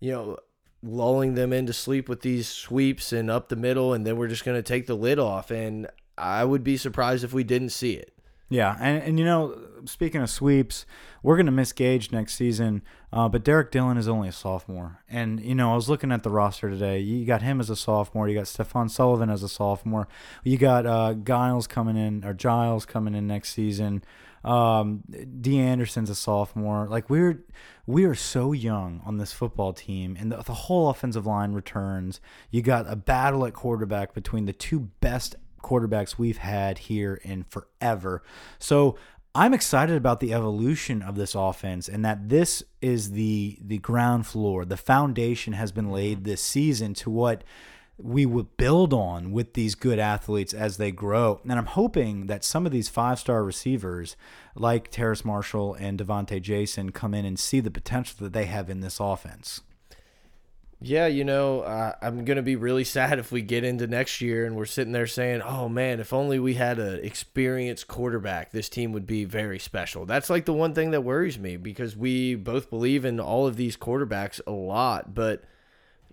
[0.00, 0.38] you know
[0.82, 4.44] lulling them into sleep with these sweeps and up the middle, and then we're just
[4.44, 5.50] going to take the lid off.
[5.50, 8.12] And I would be surprised if we didn't see it.
[8.50, 10.86] Yeah, and and you know, speaking of sweeps,
[11.22, 12.82] we're gonna miss Gage next season.
[13.12, 16.22] Uh, but Derrick Dillon is only a sophomore, and you know, I was looking at
[16.22, 16.98] the roster today.
[16.98, 18.28] You got him as a sophomore.
[18.28, 20.08] You got Stefan Sullivan as a sophomore.
[20.44, 24.04] You got uh, Giles coming in or Giles coming in next season.
[24.44, 25.04] Um,
[25.40, 25.58] D.
[25.58, 26.86] Anderson's a sophomore.
[26.86, 27.42] Like we're
[27.86, 32.20] we are so young on this football team, and the, the whole offensive line returns.
[32.50, 37.44] You got a battle at quarterback between the two best quarterbacks we've had here in
[37.44, 38.22] forever.
[38.58, 38.96] So
[39.34, 44.26] I'm excited about the evolution of this offense and that this is the the ground
[44.26, 44.64] floor.
[44.64, 46.30] The foundation has been laid mm-hmm.
[46.30, 47.44] this season to what
[48.00, 51.40] we will build on with these good athletes as they grow.
[51.42, 54.16] And I'm hoping that some of these five star receivers
[54.54, 58.70] like Terrace Marshall and Devonta Jason come in and see the potential that they have
[58.70, 59.62] in this offense.
[60.80, 64.46] Yeah, you know, uh, I'm gonna be really sad if we get into next year
[64.46, 68.68] and we're sitting there saying, "Oh man, if only we had an experienced quarterback, this
[68.68, 72.34] team would be very special." That's like the one thing that worries me because we
[72.34, 75.42] both believe in all of these quarterbacks a lot, but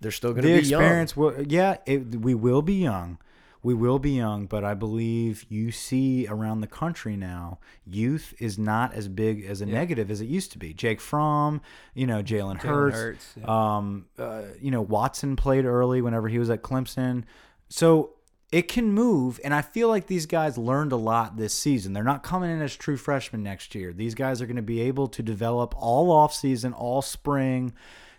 [0.01, 1.07] they're still gonna the be young.
[1.15, 3.17] will yeah it, we will be young
[3.65, 8.59] we will be young but i believe you see around the country now youth is
[8.59, 10.71] not as big as a negative as it used to be.
[10.71, 11.59] Jake fromm
[11.95, 13.77] you know jalen hurts, Hurts, yeah.
[13.77, 17.23] um uh, you know watson played early whenever he was at clemson.
[17.67, 18.11] So
[18.51, 21.93] it can move and i feel like these guys learned a lot this season.
[21.93, 23.91] They're not coming in as true freshmen next year.
[23.93, 27.73] These guys are going to be able to develop all off season all spring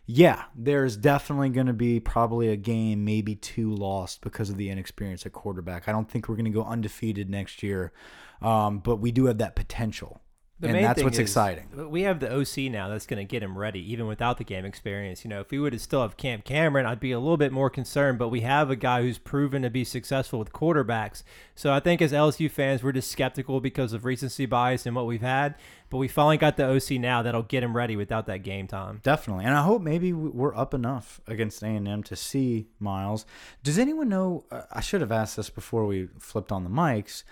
[0.07, 4.71] yeah, there's definitely going to be probably a game, maybe two lost because of the
[4.71, 5.89] inexperience at quarterback.
[5.89, 7.93] I don't think we're going to go undefeated next year,
[8.41, 10.21] um, but we do have that potential.
[10.59, 11.91] The and that's what's exciting.
[11.91, 14.65] We have the OC now that's going to get him ready, even without the game
[14.65, 15.23] experience.
[15.23, 17.53] You know, if we would have still have Cam Cameron, I'd be a little bit
[17.53, 18.19] more concerned.
[18.19, 21.23] But we have a guy who's proven to be successful with quarterbacks.
[21.55, 25.05] So I think as LSU fans, we're just skeptical because of recency bias and what
[25.05, 25.57] we've had.
[25.91, 29.01] But we finally got the OC now that'll get him ready without that game time.
[29.03, 33.27] Definitely, and I hope maybe we're up enough against A and M to see Miles.
[33.63, 34.47] Does anyone know?
[34.51, 37.25] Uh, I should have asked this before we flipped on the mics.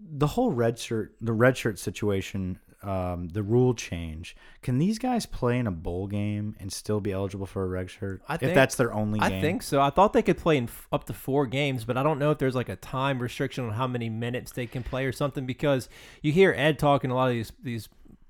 [0.00, 4.34] The whole red shirt, the red shirt situation, um, the rule change.
[4.62, 7.90] Can these guys play in a bowl game and still be eligible for a red
[7.90, 9.40] shirt I if think- that's their only game I game?
[9.40, 9.80] think so.
[9.80, 12.30] I thought they could play in f- up to four games, but I don't know
[12.30, 15.46] if there's like a time restriction on how many minutes they can play or something.
[15.46, 15.88] Because
[16.22, 17.88] you hear Ed talking a lot of these these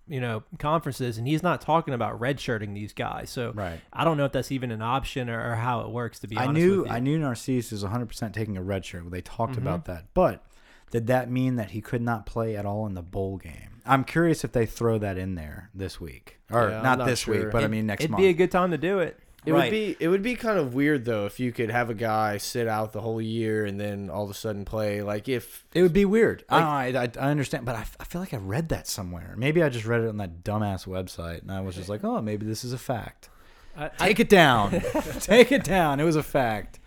[0.08, 3.30] you know conferences, and he's not talking about redshirting these guys.
[3.30, 3.80] So Right.
[3.92, 6.18] I don't know if that's even an option or, or how it works.
[6.20, 6.86] To be I knew.
[6.88, 9.10] I knew Narcisse is 100 percent taking a red shirt.
[9.10, 9.62] They talked Mm-hmm.
[9.62, 10.44] about that, but
[10.90, 13.71] did that mean that he could not play at all in the bowl game?
[13.86, 17.06] I'm curious if they throw that in there this week, or Yeah, I'm not, not
[17.06, 17.34] this sure.
[17.36, 18.20] week, but I It- mean next it'd month.
[18.20, 19.18] be a good time to do it.
[19.44, 19.64] It Right.
[19.64, 22.36] would be it would be kind of weird though if you could have a guy
[22.36, 25.02] sit out the whole year and then all of a sudden play.
[25.02, 26.44] Like if It would be weird.
[26.48, 29.34] I, I, I understand, but I, I feel like I read that somewhere.
[29.36, 32.22] Maybe I just read it on that dumbass website, and I was just like, oh,
[32.22, 33.30] maybe this is a fact.
[33.76, 34.70] I, Take it down.
[35.20, 35.98] Take it down.
[35.98, 36.78] It was a fact.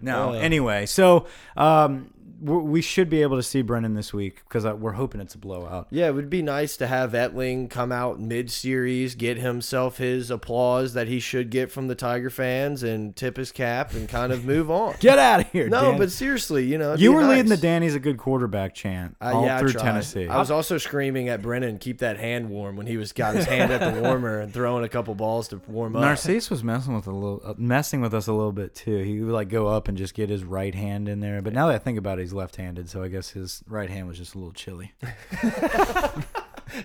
[0.00, 0.30] No.
[0.30, 0.32] Oh.
[0.32, 1.26] Anyway, so
[1.56, 5.34] um, we're, we should be able to see Brennan this week because we're hoping it's
[5.34, 5.88] a blowout.
[5.90, 10.30] yeah, it would be nice to have Etling come out mid series, get himself his
[10.30, 14.32] applause that he should get from the Tiger fans, and tip his cap and kind
[14.32, 14.94] of move on.
[15.00, 15.68] Get out of here.
[15.68, 15.98] No, Dan.
[15.98, 17.60] but seriously, you know, you were leading the nice.
[17.60, 19.72] Danny's a good quarterback chant Uh, all yeah, through.
[19.72, 20.26] Tennessee.
[20.28, 23.46] I was also screaming at Brennan, keep that hand warm when he was got his
[23.46, 26.02] hand at the warmer and throwing a couple balls to warm up.
[26.02, 28.98] Narcisse was messing with a little, uh, messing with us a little bit too.
[28.98, 31.42] He would like go up and just get his right hand in there.
[31.42, 34.06] But now that I think about it, he's left-handed, so I guess his right hand
[34.06, 34.92] was just a little chilly.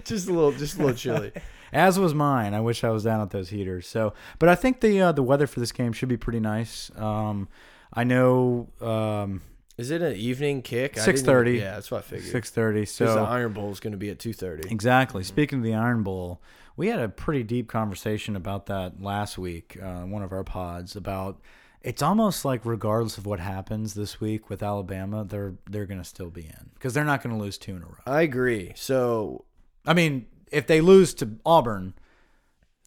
[0.05, 1.31] just a little, just a little chilly.
[1.73, 2.53] As was mine.
[2.53, 3.87] I wish I was down at those heaters.
[3.87, 6.91] So, but I think the uh, the weather for this game should be pretty nice.
[6.95, 7.49] Um,
[7.91, 9.41] I know um,
[9.77, 10.97] Is it an evening kick?
[10.97, 11.57] Even- 6:30.
[11.59, 12.31] Yeah, that's what I figured.
[12.31, 12.81] six thirty.
[12.81, 14.69] Because the Iron Bowl is going to be at two thirty.
[14.69, 15.23] exactly.
[15.23, 16.41] Speaking of the Iron Bowl,
[16.77, 19.77] we had a pretty deep conversation about that last week.
[19.81, 21.41] Uh, one of our pods about.
[21.83, 26.29] It's almost like regardless of what happens this week with Alabama, they're they're gonna still
[26.29, 27.97] be in because they're not gonna lose two in a row.
[28.05, 28.71] I agree.
[28.75, 29.43] So
[29.85, 31.93] I mean, if they lose to Auburn,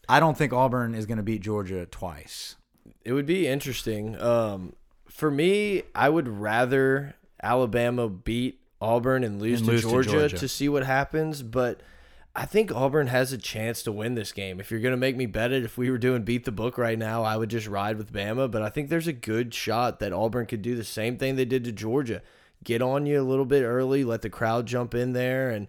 [0.08, 2.56] I don't think Auburn is gonna beat Georgia twice.
[3.04, 4.20] it would be interesting.
[4.20, 4.72] Um,
[5.08, 10.10] for me, I would rather Alabama beat Auburn and lose, And to, lose to Georgia
[10.10, 10.38] Georgia.
[10.38, 11.42] to see what happens.
[11.42, 11.80] But
[12.38, 14.60] I think Auburn has a chance to win this game.
[14.60, 16.76] If you're going to make me bet it, if we were doing beat the book
[16.76, 18.50] right now, I would just ride with Bama.
[18.50, 21.46] But I think there's a good shot that Auburn could do the same thing they
[21.46, 22.20] did to Georgia.
[22.62, 25.48] Get on you a little bit early, let the crowd jump in there.
[25.48, 25.66] And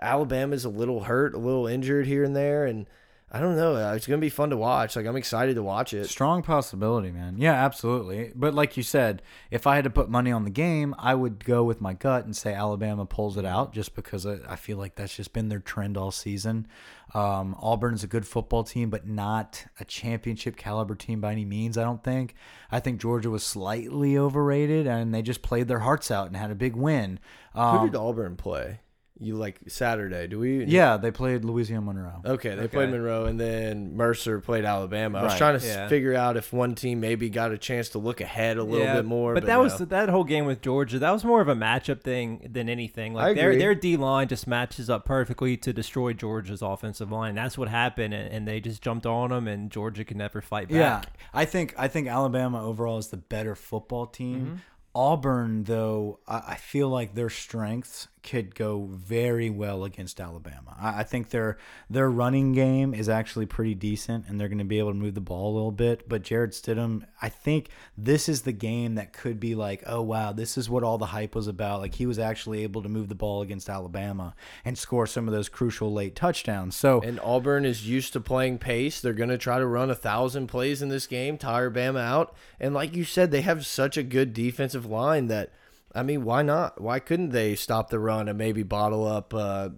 [0.00, 2.64] Alabama's a little hurt, a little injured here and there.
[2.64, 2.86] And
[3.34, 3.74] I don't know.
[3.74, 4.94] Uh, It's gonna be fun to watch.
[4.94, 6.06] Like I'm excited to watch it.
[6.06, 7.34] Strong possibility, man.
[7.36, 8.30] Yeah, absolutely.
[8.32, 11.44] But like you said, if I had to put money on the game, I would
[11.44, 14.76] go with my gut and say Alabama pulls it out just because I, I feel
[14.78, 16.68] like that's just been their trend all season.
[17.12, 21.44] Um, Auburn is a good football team, but not a championship caliber team by any
[21.44, 22.36] means, I don't think.
[22.70, 26.52] I think Georgia was slightly overrated and they just played their hearts out and had
[26.52, 27.18] a big win.
[27.52, 28.78] Um, Who did Auburn play?
[29.20, 30.26] You like Saturday?
[30.26, 30.64] Do we?
[30.64, 32.20] yeah, they played Louisiana Monroe.
[32.24, 32.68] Okay, they Okay.
[32.68, 35.20] played Monroe, and then Mercer played Alabama.
[35.20, 35.86] I was Right, trying to yeah.
[35.86, 38.96] figure out if one team maybe got a chance to look ahead a little Yeah,
[38.96, 39.34] bit more.
[39.34, 40.98] But, that was that whole game with Georgia.
[40.98, 43.14] That was more of a matchup thing than anything.
[43.14, 43.60] Like I their agree.
[43.60, 47.36] their D line just matches up perfectly to destroy Georgia's offensive line.
[47.36, 50.66] That's what happened, and, and they just jumped on them, and Georgia could never fight
[50.68, 50.74] back.
[50.76, 51.02] Yeah,
[51.32, 54.40] I think I think Alabama overall is the better football team.
[54.44, 54.54] Mm-hmm.
[54.96, 60.76] Auburn, though, I, I feel like their strengths could go very well against Alabama.
[60.80, 61.58] I, I think their
[61.88, 65.14] their running game is actually pretty decent, and they're going to be able to move
[65.14, 66.08] the ball a little bit.
[66.08, 70.32] But Jarrett Stidham, I think this is the game that could be like, oh wow,
[70.32, 71.80] this is what all the hype was about.
[71.80, 75.34] Like he was actually able to move the ball against Alabama and score some of
[75.34, 76.74] those crucial late touchdowns.
[76.74, 79.00] So And Auburn is used to playing pace.
[79.00, 82.34] They're going to try to run a thousand plays in this game, tire Bama out.
[82.58, 85.52] And like you said, they have such a good defensive line that,
[85.94, 86.80] I mean, why not?
[86.80, 89.70] Why couldn't they stop the run and maybe bottle up uh,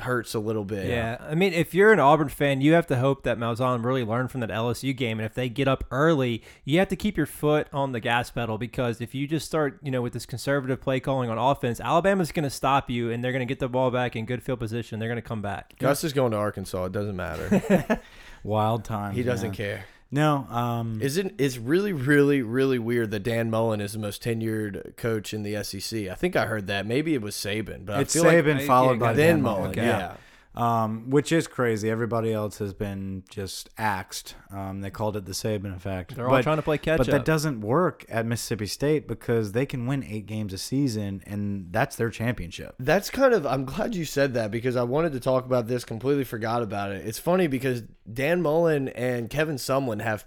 [0.00, 0.86] Hurts a little bit?
[0.86, 4.04] Yeah, I mean, if you're an Auburn fan, you have to hope that Malzahn really
[4.04, 7.16] learned from that LSU game, and if they get up early, you have to keep
[7.16, 10.26] your foot on the gas pedal because if you just start, you know, with this
[10.26, 13.58] conservative play calling on offense, Alabama's going to stop you, and they're going to get
[13.58, 14.98] the ball back in good field position.
[14.98, 15.74] They're going to come back.
[15.78, 16.84] Gus is going to Arkansas.
[16.84, 18.00] It doesn't matter.
[18.42, 19.16] wild times.
[19.16, 19.56] he doesn't man.
[19.56, 19.84] care.
[20.10, 24.96] No, um, Isn't it's really really really weird that Dan Mullen is the most tenured
[24.96, 26.08] coach in the SEC?
[26.08, 26.86] I think I heard that.
[26.86, 29.26] Maybe it was Saban, but it's I feel Saban like I- followed yeah, by then
[29.36, 29.62] Dan Mullen.
[29.62, 29.76] Mullen.
[29.76, 30.14] Yeah.
[30.58, 31.88] Um, which is crazy.
[31.88, 34.34] Everybody else has been just axed.
[34.50, 36.16] Um, they called it the Saban effect.
[36.16, 37.12] They're all trying to play catch but up.
[37.12, 41.68] that doesn't work at Mississippi State because they can win eight games a season, and
[41.70, 42.74] that's their championship.
[42.80, 45.84] That's kind of I'm glad you said that because I wanted to talk about this,
[45.84, 47.06] completely forgot about it.
[47.06, 47.82] It's funny because
[48.12, 50.26] Dan Mullen and Kevin Sumlin have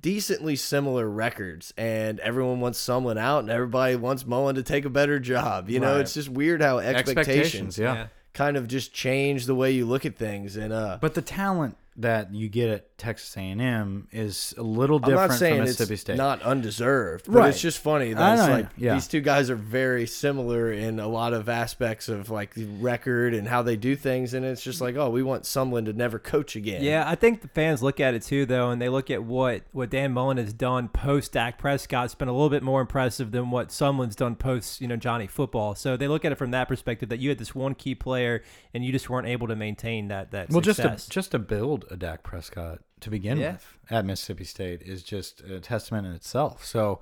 [0.00, 4.90] decently similar records and everyone wants Sumlin out and everybody wants Mullen to take a
[4.90, 5.68] better job.
[5.68, 6.00] You know, Right.
[6.00, 8.06] it's just weird how expectations, yeah.
[8.34, 10.56] Kind of just change the way you look at things.
[10.56, 15.02] And uh But the talent that you get at Texas A&M is a little I'm
[15.10, 16.16] different not saying from it's Mississippi State.
[16.16, 17.48] not undeserved, but Right.
[17.50, 18.94] it's just funny I that it's know, like yeah.
[18.94, 23.34] these two guys are very similar in a lot of aspects of like the record
[23.34, 26.18] and how they do things, and it's just like, oh, we want Sumlin to never
[26.18, 26.82] coach again.
[26.82, 29.62] Yeah, I think the fans look at it too, though, and they look at what
[29.72, 32.06] what Dan Mullen has done post Dak Prescott.
[32.06, 35.26] It's been a little bit more impressive than what Sumlin's done post, you know, Johnny
[35.26, 35.74] Football.
[35.74, 38.42] So they look at it from that perspective that you had this one key player
[38.72, 41.04] and you just weren't able to maintain that that well, just success.
[41.06, 43.52] to just to build a Dak Prescott to begin Yeah.
[43.52, 46.64] with at Mississippi State is just a testament in itself.
[46.64, 47.00] So.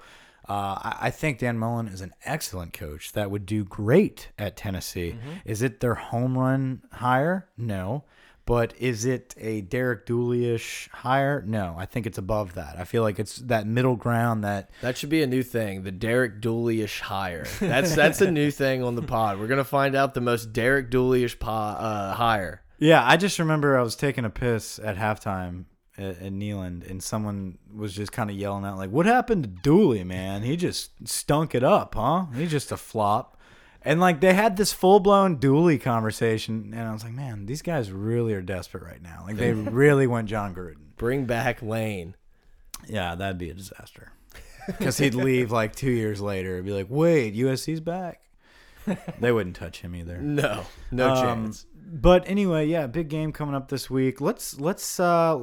[0.48, 4.56] Uh, I, I think Dan Mullen is an excellent coach that would do great at
[4.56, 5.12] Tennessee.
[5.16, 5.30] Mm-hmm.
[5.44, 7.46] Is it their home run hire?
[7.58, 8.04] No.
[8.46, 11.44] But is it a Derek Dooley-ish hire?
[11.46, 11.76] No.
[11.78, 12.76] I think it's above that.
[12.78, 15.92] I feel like it's that middle ground that That should be a new thing, the
[15.92, 17.46] Derek Dooley-ish hire.
[17.60, 19.38] That's that's a new thing on the pod.
[19.38, 22.62] We're gonna find out the most Derek Dooley-ish uh, hire.
[22.80, 25.66] Yeah, I just remember I was taking a piss at halftime
[25.98, 29.48] at, at Neyland, and someone was just kind of yelling out like, "What happened to
[29.50, 30.42] Dooley, man?
[30.42, 32.26] He just stunk it up, huh?
[32.34, 33.36] He's just a flop."
[33.82, 37.62] And like they had this full blown Dooley conversation, and I was like, "Man, these
[37.62, 39.24] guys really are desperate right now.
[39.26, 42.14] Like they really want Jon Gruden." Bring back Lane.
[42.88, 44.12] Yeah, that'd be a disaster.
[44.66, 48.22] Because he'd leave like two years later and be like, "Wait, USC's back."
[49.18, 50.18] They wouldn't touch him either.
[50.22, 51.66] No, no Um, chance.
[51.86, 54.20] But anyway, yeah, big game coming up this week.
[54.20, 55.38] Let's let's uh,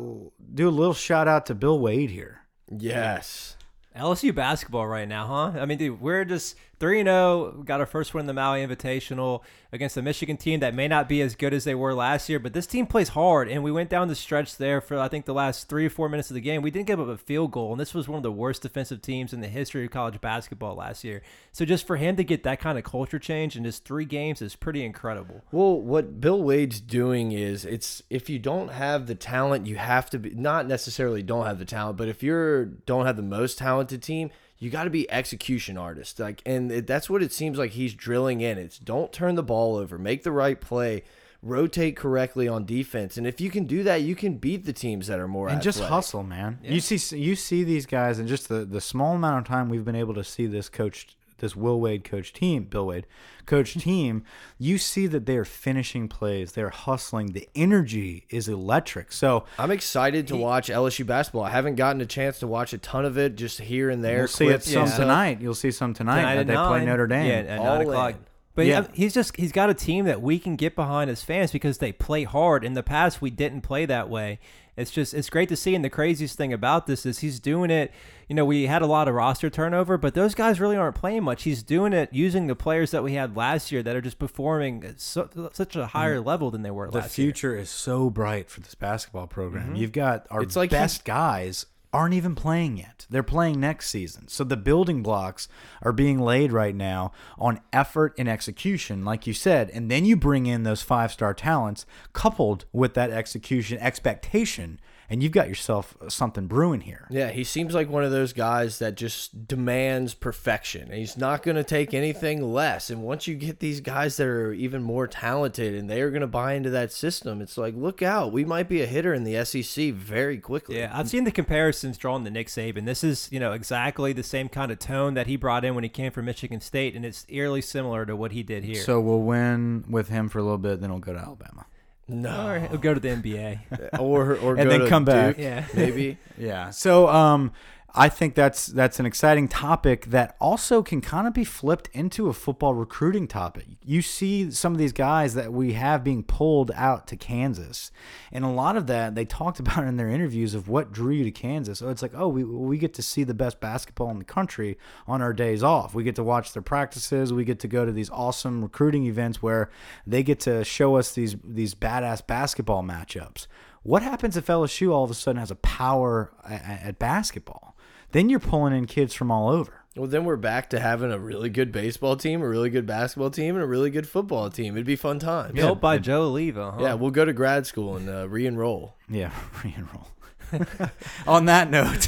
[0.53, 2.41] do a little shout out to Bill Wade here.
[2.69, 3.57] Yes.
[3.95, 5.59] LSU basketball right now, huh?
[5.59, 7.63] I mean, dude, we're just 3 0.
[7.65, 11.09] Got our first win in the Maui Invitational against a Michigan team that may not
[11.09, 13.49] be as good as they were last year, but this team plays hard.
[13.49, 16.07] And we went down the stretch there for, I think, the last three or four
[16.07, 16.61] minutes of the game.
[16.61, 19.01] We didn't give up a field goal, and this was one of the worst defensive
[19.01, 21.21] teams in the history of college basketball last year.
[21.51, 24.41] So just for him to get that kind of culture change in just three games
[24.41, 25.43] is pretty incredible.
[25.51, 30.09] Well, what Bill Wade's doing is it's if you don't have the talent, you have
[30.11, 33.57] to be not necessarily don't have the talent, but if you're don't have the most
[33.57, 34.29] talented team,
[34.59, 36.19] you got to be execution artist.
[36.19, 38.57] Like, and it, that's what it seems like he's drilling in.
[38.57, 41.03] It's don't turn the ball over, make the right play,
[41.41, 45.07] rotate correctly on defense, and if you can do that, you can beat the teams
[45.07, 46.59] that are more and just hustle, man.
[46.63, 49.85] You see, you see these guys, and just the the small amount of time we've
[49.85, 53.07] been able to see this coach this Will Wade coach team, Bill Wade
[53.45, 53.79] coach mm-hmm.
[53.79, 54.23] team,
[54.57, 57.33] you see that they are finishing plays, they're hustling.
[57.33, 59.11] The energy is electric.
[59.11, 61.43] So I'm excited to watch LSU basketball.
[61.43, 64.19] I haven't gotten a chance to watch a ton of it, just here and there.
[64.19, 65.01] we'll see it some and stuff.
[65.01, 65.41] tonight.
[65.41, 66.17] You'll see some tonight.
[66.17, 66.85] Tonight that at they play.
[66.85, 67.27] Notre Dame.
[67.27, 68.15] Yeah, at All nine o'clock.
[68.57, 68.63] In.
[68.63, 68.79] But Yeah.
[68.81, 68.87] yeah.
[68.93, 71.91] he's just he's got a team that we can get behind as fans because they
[71.91, 72.63] play hard.
[72.63, 74.39] In the past, we didn't play that way.
[74.75, 75.73] It's just it's great to see.
[75.73, 77.91] And the craziest thing about this is he's doing it.
[78.27, 81.23] You know, we had a lot of roster turnover, but those guys really aren't playing
[81.23, 81.43] much.
[81.43, 84.83] He's doing it using the players that we had last year that are just performing
[84.83, 86.91] at so, such a higher level than they were Mm.
[86.91, 87.25] the last year.
[87.27, 89.67] future is so bright for this basketball program.
[89.67, 89.75] Mm-hmm.
[89.77, 91.65] You've got our It's like best guys
[91.97, 93.07] aren't even playing yet.
[93.09, 94.27] They're playing next season.
[94.27, 95.47] So the building blocks
[95.81, 99.71] are being laid right now on effort and execution, like you said.
[99.71, 104.79] And then you bring in those five star talents coupled with that execution expectation,
[105.09, 107.07] and you've got yourself something brewing here.
[107.09, 110.91] Yeah, he seems like one of those guys that just demands perfection.
[110.91, 112.89] He's not going to take anything less.
[112.89, 116.21] And once you get these guys that are even more talented and they are going
[116.21, 118.31] to buy into that system, it's like, look out.
[118.33, 120.77] We might be a hitter in the SEC very quickly.
[120.77, 122.85] Yeah, I've seen the comparisons drawn to Nick Saban.
[122.85, 125.83] This is, you know, exactly the same kind of tone that he brought in when
[125.83, 128.81] he came from Michigan State, and it's eerily similar to what he did here.
[128.83, 131.65] So we'll win with him for a little bit, then we'll go to Alabama.
[132.07, 132.47] No.
[132.47, 133.99] or he'll go to the NBA.
[133.99, 135.37] Or, or And go then to come back.
[135.37, 135.65] Yeah.
[135.73, 136.17] Maybe.
[136.39, 136.69] Yeah.
[136.69, 137.51] So um
[137.95, 142.27] I think that's that's an exciting topic that also can kind of be flipped into
[142.27, 143.65] a football recruiting topic.
[143.83, 147.91] You see some of these guys that we have being pulled out to Kansas.
[148.31, 151.23] And a lot of that they talked about in their interviews of what drew you
[151.23, 151.79] to Kansas.
[151.79, 154.77] So it's like, oh, we we get to see the best basketball in the country
[155.07, 155.95] on our days off.
[155.95, 159.41] We get to watch their practices, we get to go to these awesome recruiting events
[159.41, 159.69] where
[160.05, 163.47] they get to show us these these badass basketball matchups.
[163.83, 167.76] What happens if LSU all of a sudden has a power at, at basketball?
[168.11, 169.73] Then you're pulling in kids from all over.
[169.95, 173.31] Well, then we're back to having a really good baseball team, a really good basketball
[173.31, 174.75] team, and a really good football team.
[174.75, 175.53] It'd be fun times.
[175.55, 176.75] Built by Joe Alleva.
[176.75, 176.81] Huh?
[176.83, 178.95] Yeah, we'll go to grad school and uh, re-enroll.
[179.09, 179.31] Yeah,
[179.63, 180.07] re-enroll.
[181.27, 182.07] On that note,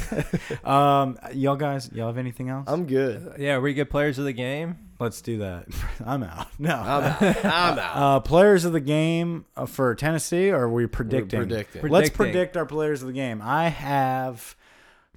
[0.66, 2.64] um, y'all guys, y'all have anything else?
[2.68, 3.34] I'm good.
[3.38, 4.78] Yeah, are we get players of the game.
[4.98, 5.66] Let's do that.
[6.04, 6.46] I'm out.
[6.58, 6.74] No.
[6.76, 7.22] I'm out.
[7.22, 7.96] I'm out.
[7.96, 11.40] uh, players of the game uh, for Tennessee, or are we predicting?
[11.40, 11.82] predicting.
[11.82, 12.16] Let's Predicting.
[12.16, 13.42] predict our players of the game.
[13.42, 14.56] I have.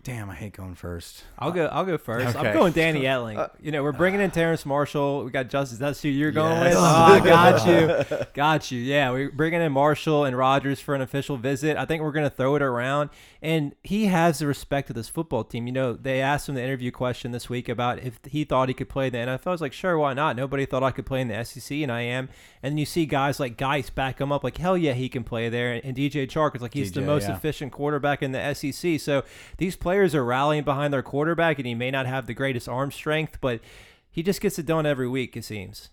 [0.03, 1.23] Damn, I hate going first.
[1.39, 1.67] I'll go.
[1.67, 2.35] I'll go first.
[2.35, 2.49] Okay.
[2.49, 3.49] I'm going Danny uh, Etling.
[3.61, 5.23] you know, we're bringing in uh, Terrace Marshall.
[5.23, 5.77] We got Justice.
[5.77, 6.75] That's who you're going Yes.
[6.75, 6.77] with.
[6.77, 8.25] Oh, I got you.
[8.33, 8.81] Got you.
[8.81, 11.77] Yeah, we're bringing in Marshall and Rogers for an official visit.
[11.77, 13.11] I think we're going to throw it around.
[13.41, 15.67] And he has the respect of this football team.
[15.67, 18.73] You know, they asked him the interview question this week about if he thought he
[18.73, 19.47] could play in the NFL.
[19.47, 20.35] I was like, sure, why not?
[20.35, 22.27] Nobody thought I could play in the SEC, and I am.
[22.61, 25.49] And you see guys like Guice back him up, like, hell yeah, he can play
[25.49, 25.79] there.
[25.83, 27.35] And DJ Chark is like, he's the most yeah.
[27.35, 28.99] efficient quarterback in the SEC.
[28.99, 29.23] So
[29.57, 32.91] these players are rallying behind their quarterback, and he may not have the greatest arm
[32.91, 33.59] strength, but
[34.11, 35.89] he just gets it done every week, it seems.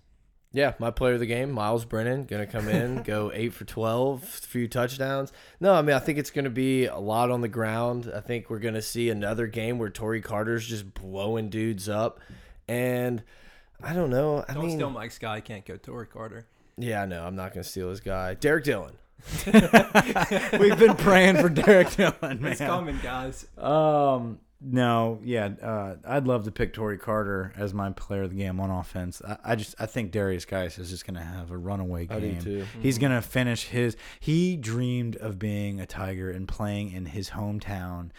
[0.53, 4.25] Yeah, my player of the game, Miles Brennan, gonna come in, go eight for twelve,
[4.25, 5.33] few touchdowns.
[5.61, 8.11] No, I mean I think it's gonna be a lot on the ground.
[8.13, 12.19] I think we're gonna see another game where Tory Carter's just blowing dudes up,
[12.67, 13.23] and
[13.81, 14.45] I don't know.
[14.49, 15.41] I Don't mean, steal Mike's guy.
[15.41, 16.47] Can't go Tory Carter.
[16.77, 18.95] yeah, no, I'm not gonna steal his guy, Derrick Dillon.
[20.59, 22.53] We've been praying for Derrick Dillon, man.
[22.53, 23.47] It's coming, guys.
[23.59, 28.37] Um, no, yeah, uh, I'd love to pick Tory Carter as my player of the
[28.37, 29.23] game on offense.
[29.27, 32.17] I, I just I think Derrius Guice is just gonna have a runaway game.
[32.17, 32.43] I do game.
[32.43, 32.67] too.
[32.81, 33.97] He's gonna finish his.
[34.21, 38.11] He dreamed of being a Tiger and playing in his hometown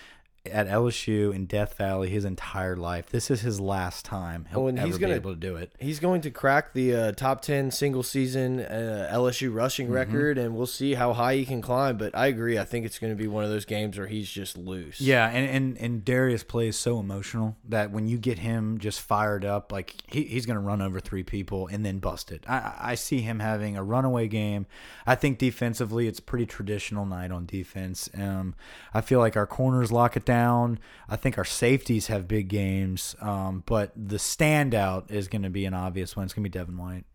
[0.45, 3.07] at LSU in Death Valley his entire life.
[3.11, 5.55] This is his last time he'll Oh, and ever he's gonna- be able to do
[5.55, 5.71] it.
[5.79, 9.95] He's going to crack the uh, top 10 single season uh, LSU rushing Mm-hmm.
[9.95, 11.97] record, and we'll see how high he can climb.
[11.97, 12.57] But I agree.
[12.57, 14.99] I think it's going to be one of those games where he's just loose.
[14.99, 19.45] Yeah, and, and and Derrius plays so emotional that when you get him just fired
[19.45, 22.43] up, like he, he's going to run over three people and then bust it.
[22.47, 24.65] I, I I see him having a runaway game.
[25.05, 28.09] I think defensively, it's pretty traditional night on defense.
[28.17, 28.55] Um,
[28.93, 30.30] I feel like our corners lock it down.
[30.31, 35.65] I think our safeties have big games, um, but the standout is going to be
[35.65, 36.25] an obvious one.
[36.25, 37.05] It's going to be Devin White.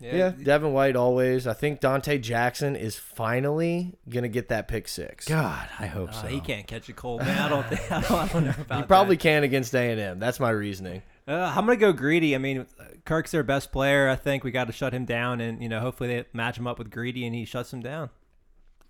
[0.00, 1.46] Yeah, Devin White always.
[1.46, 5.26] I think Donte Jackson is finally going to get that pick six.
[5.26, 6.26] God, I hope Uh, so.
[6.26, 7.38] he can't catch a cold, man.
[7.38, 7.90] I don't think.
[7.90, 9.22] I don't, I don't know about He probably that.
[9.22, 10.18] can against A&M.
[10.18, 11.02] That's my reasoning.
[11.26, 12.34] Uh, I'm gonna go greedy.
[12.34, 12.66] I mean,
[13.06, 14.10] Kirk's their best player.
[14.10, 16.66] I think we got to shut him down, and you know, hopefully they match him
[16.66, 18.10] up with greedy, and he shuts him down.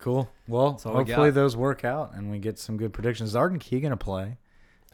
[0.05, 0.29] Cool.
[0.47, 1.35] Well, all we hopefully got.
[1.35, 3.31] those work out and we get some good predictions.
[3.31, 4.37] Is Arden Key going to play?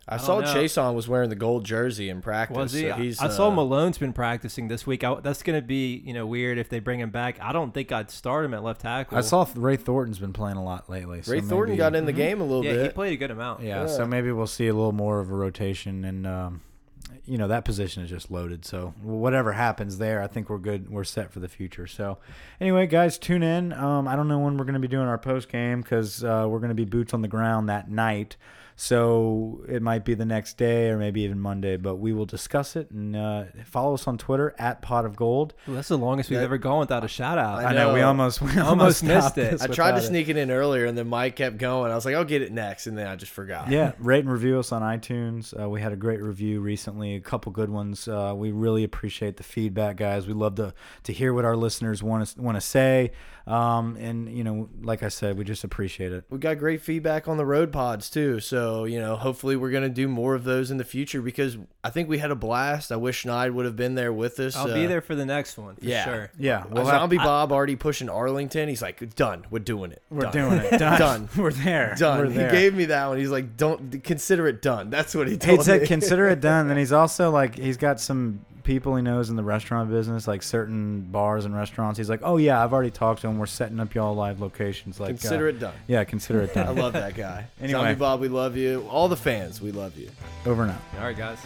[0.07, 0.47] I, don't saw know.
[0.47, 2.57] Chason was wearing the gold jersey in practice.
[2.57, 2.83] Was he?
[2.83, 5.03] so he's, I saw uh, Malone's been practicing this week.
[5.03, 7.41] I, that's gonna be you know weird if they bring him back.
[7.41, 9.19] I don't think I'd start him at left tackle.
[9.19, 11.23] I saw Ray Thornton's been playing a lot lately.
[11.23, 12.77] So Ray Thornton maybe- got in the game a little bit.
[12.77, 13.63] Yeah, he played a good amount.
[13.63, 13.87] Yeah, Yeah.
[13.89, 16.61] so maybe we'll see a little more of a rotation, and um,
[17.25, 18.65] you know that position is just loaded.
[18.65, 20.91] So whatever happens there, I think we're good.
[20.91, 21.87] We're set for the future.
[21.87, 22.19] So
[22.61, 23.73] anyway, guys, tune in.
[23.73, 26.47] Um, I don't know when we're going to be doing our post game because uh,
[26.49, 28.37] we're going to be boots on the ground that night.
[28.83, 32.77] So it might be the next day or maybe even Monday, but we will discuss
[32.77, 35.53] it and uh, follow us on Twitter at Pot of Gold.
[35.69, 37.63] Ooh, that's the longest we've That- ever gone without a shout out.
[37.63, 38.09] I know, we know.
[38.09, 39.61] almost we Almost almost missed it.
[39.61, 41.93] I tried to without sneak it in earlier, and then Mike kept going.
[41.93, 43.69] I was like, I'll get it next, and then I just forgot.
[43.71, 45.53] Yeah, rate and review us on iTunes.
[45.63, 48.09] Uh, we had a great review recently, a couple good ones.
[48.09, 50.27] Uh, we really appreciate the feedback, guys.
[50.27, 50.73] We love to
[51.03, 53.13] to hear what our listeners want to want to say,
[53.47, 56.25] um, and you know, like I said, we just appreciate it.
[56.31, 58.41] we got great feedback on the road pods too.
[58.41, 61.91] So you know, hopefully we're gonna do more of those in the future because I
[61.91, 62.93] think we had a blast.
[62.93, 64.55] I wish Schneid would have been there with us.
[64.57, 66.05] I'll uh, be there for the next one for yeah.
[66.05, 66.31] sure.
[66.39, 68.69] Yeah, Well, we'll have- Zombie Bob already pushing Arlington.
[68.69, 69.47] He's like, done.
[69.51, 70.03] We're doing it.
[70.11, 70.33] we're Done.
[70.33, 70.79] doing it.
[70.79, 70.99] Done.
[70.99, 71.29] Done.
[71.37, 71.95] We're there.
[71.99, 72.35] Done.
[72.35, 73.19] We're He gave me that one.
[73.19, 74.91] He's like, don't consider it done.
[74.91, 75.87] That's what he he said me.
[75.87, 76.69] consider it done.
[76.71, 80.43] Then he's also like he's got some people he knows in the restaurant business, like
[80.43, 81.99] certain bars and restaurants.
[81.99, 83.39] He's like, oh yeah, I've already talked to him.
[83.39, 85.01] We're setting up y'all live locations.
[85.01, 85.75] Like consider uh, it done.
[85.87, 86.67] Yeah, consider it done.
[86.67, 87.47] I love that guy.
[87.61, 87.79] Anyway.
[87.81, 88.87] Zombie Bob, we love you.
[88.89, 90.11] All the fans, we love you.
[90.47, 90.79] Over now.
[90.97, 91.39] All right, guys.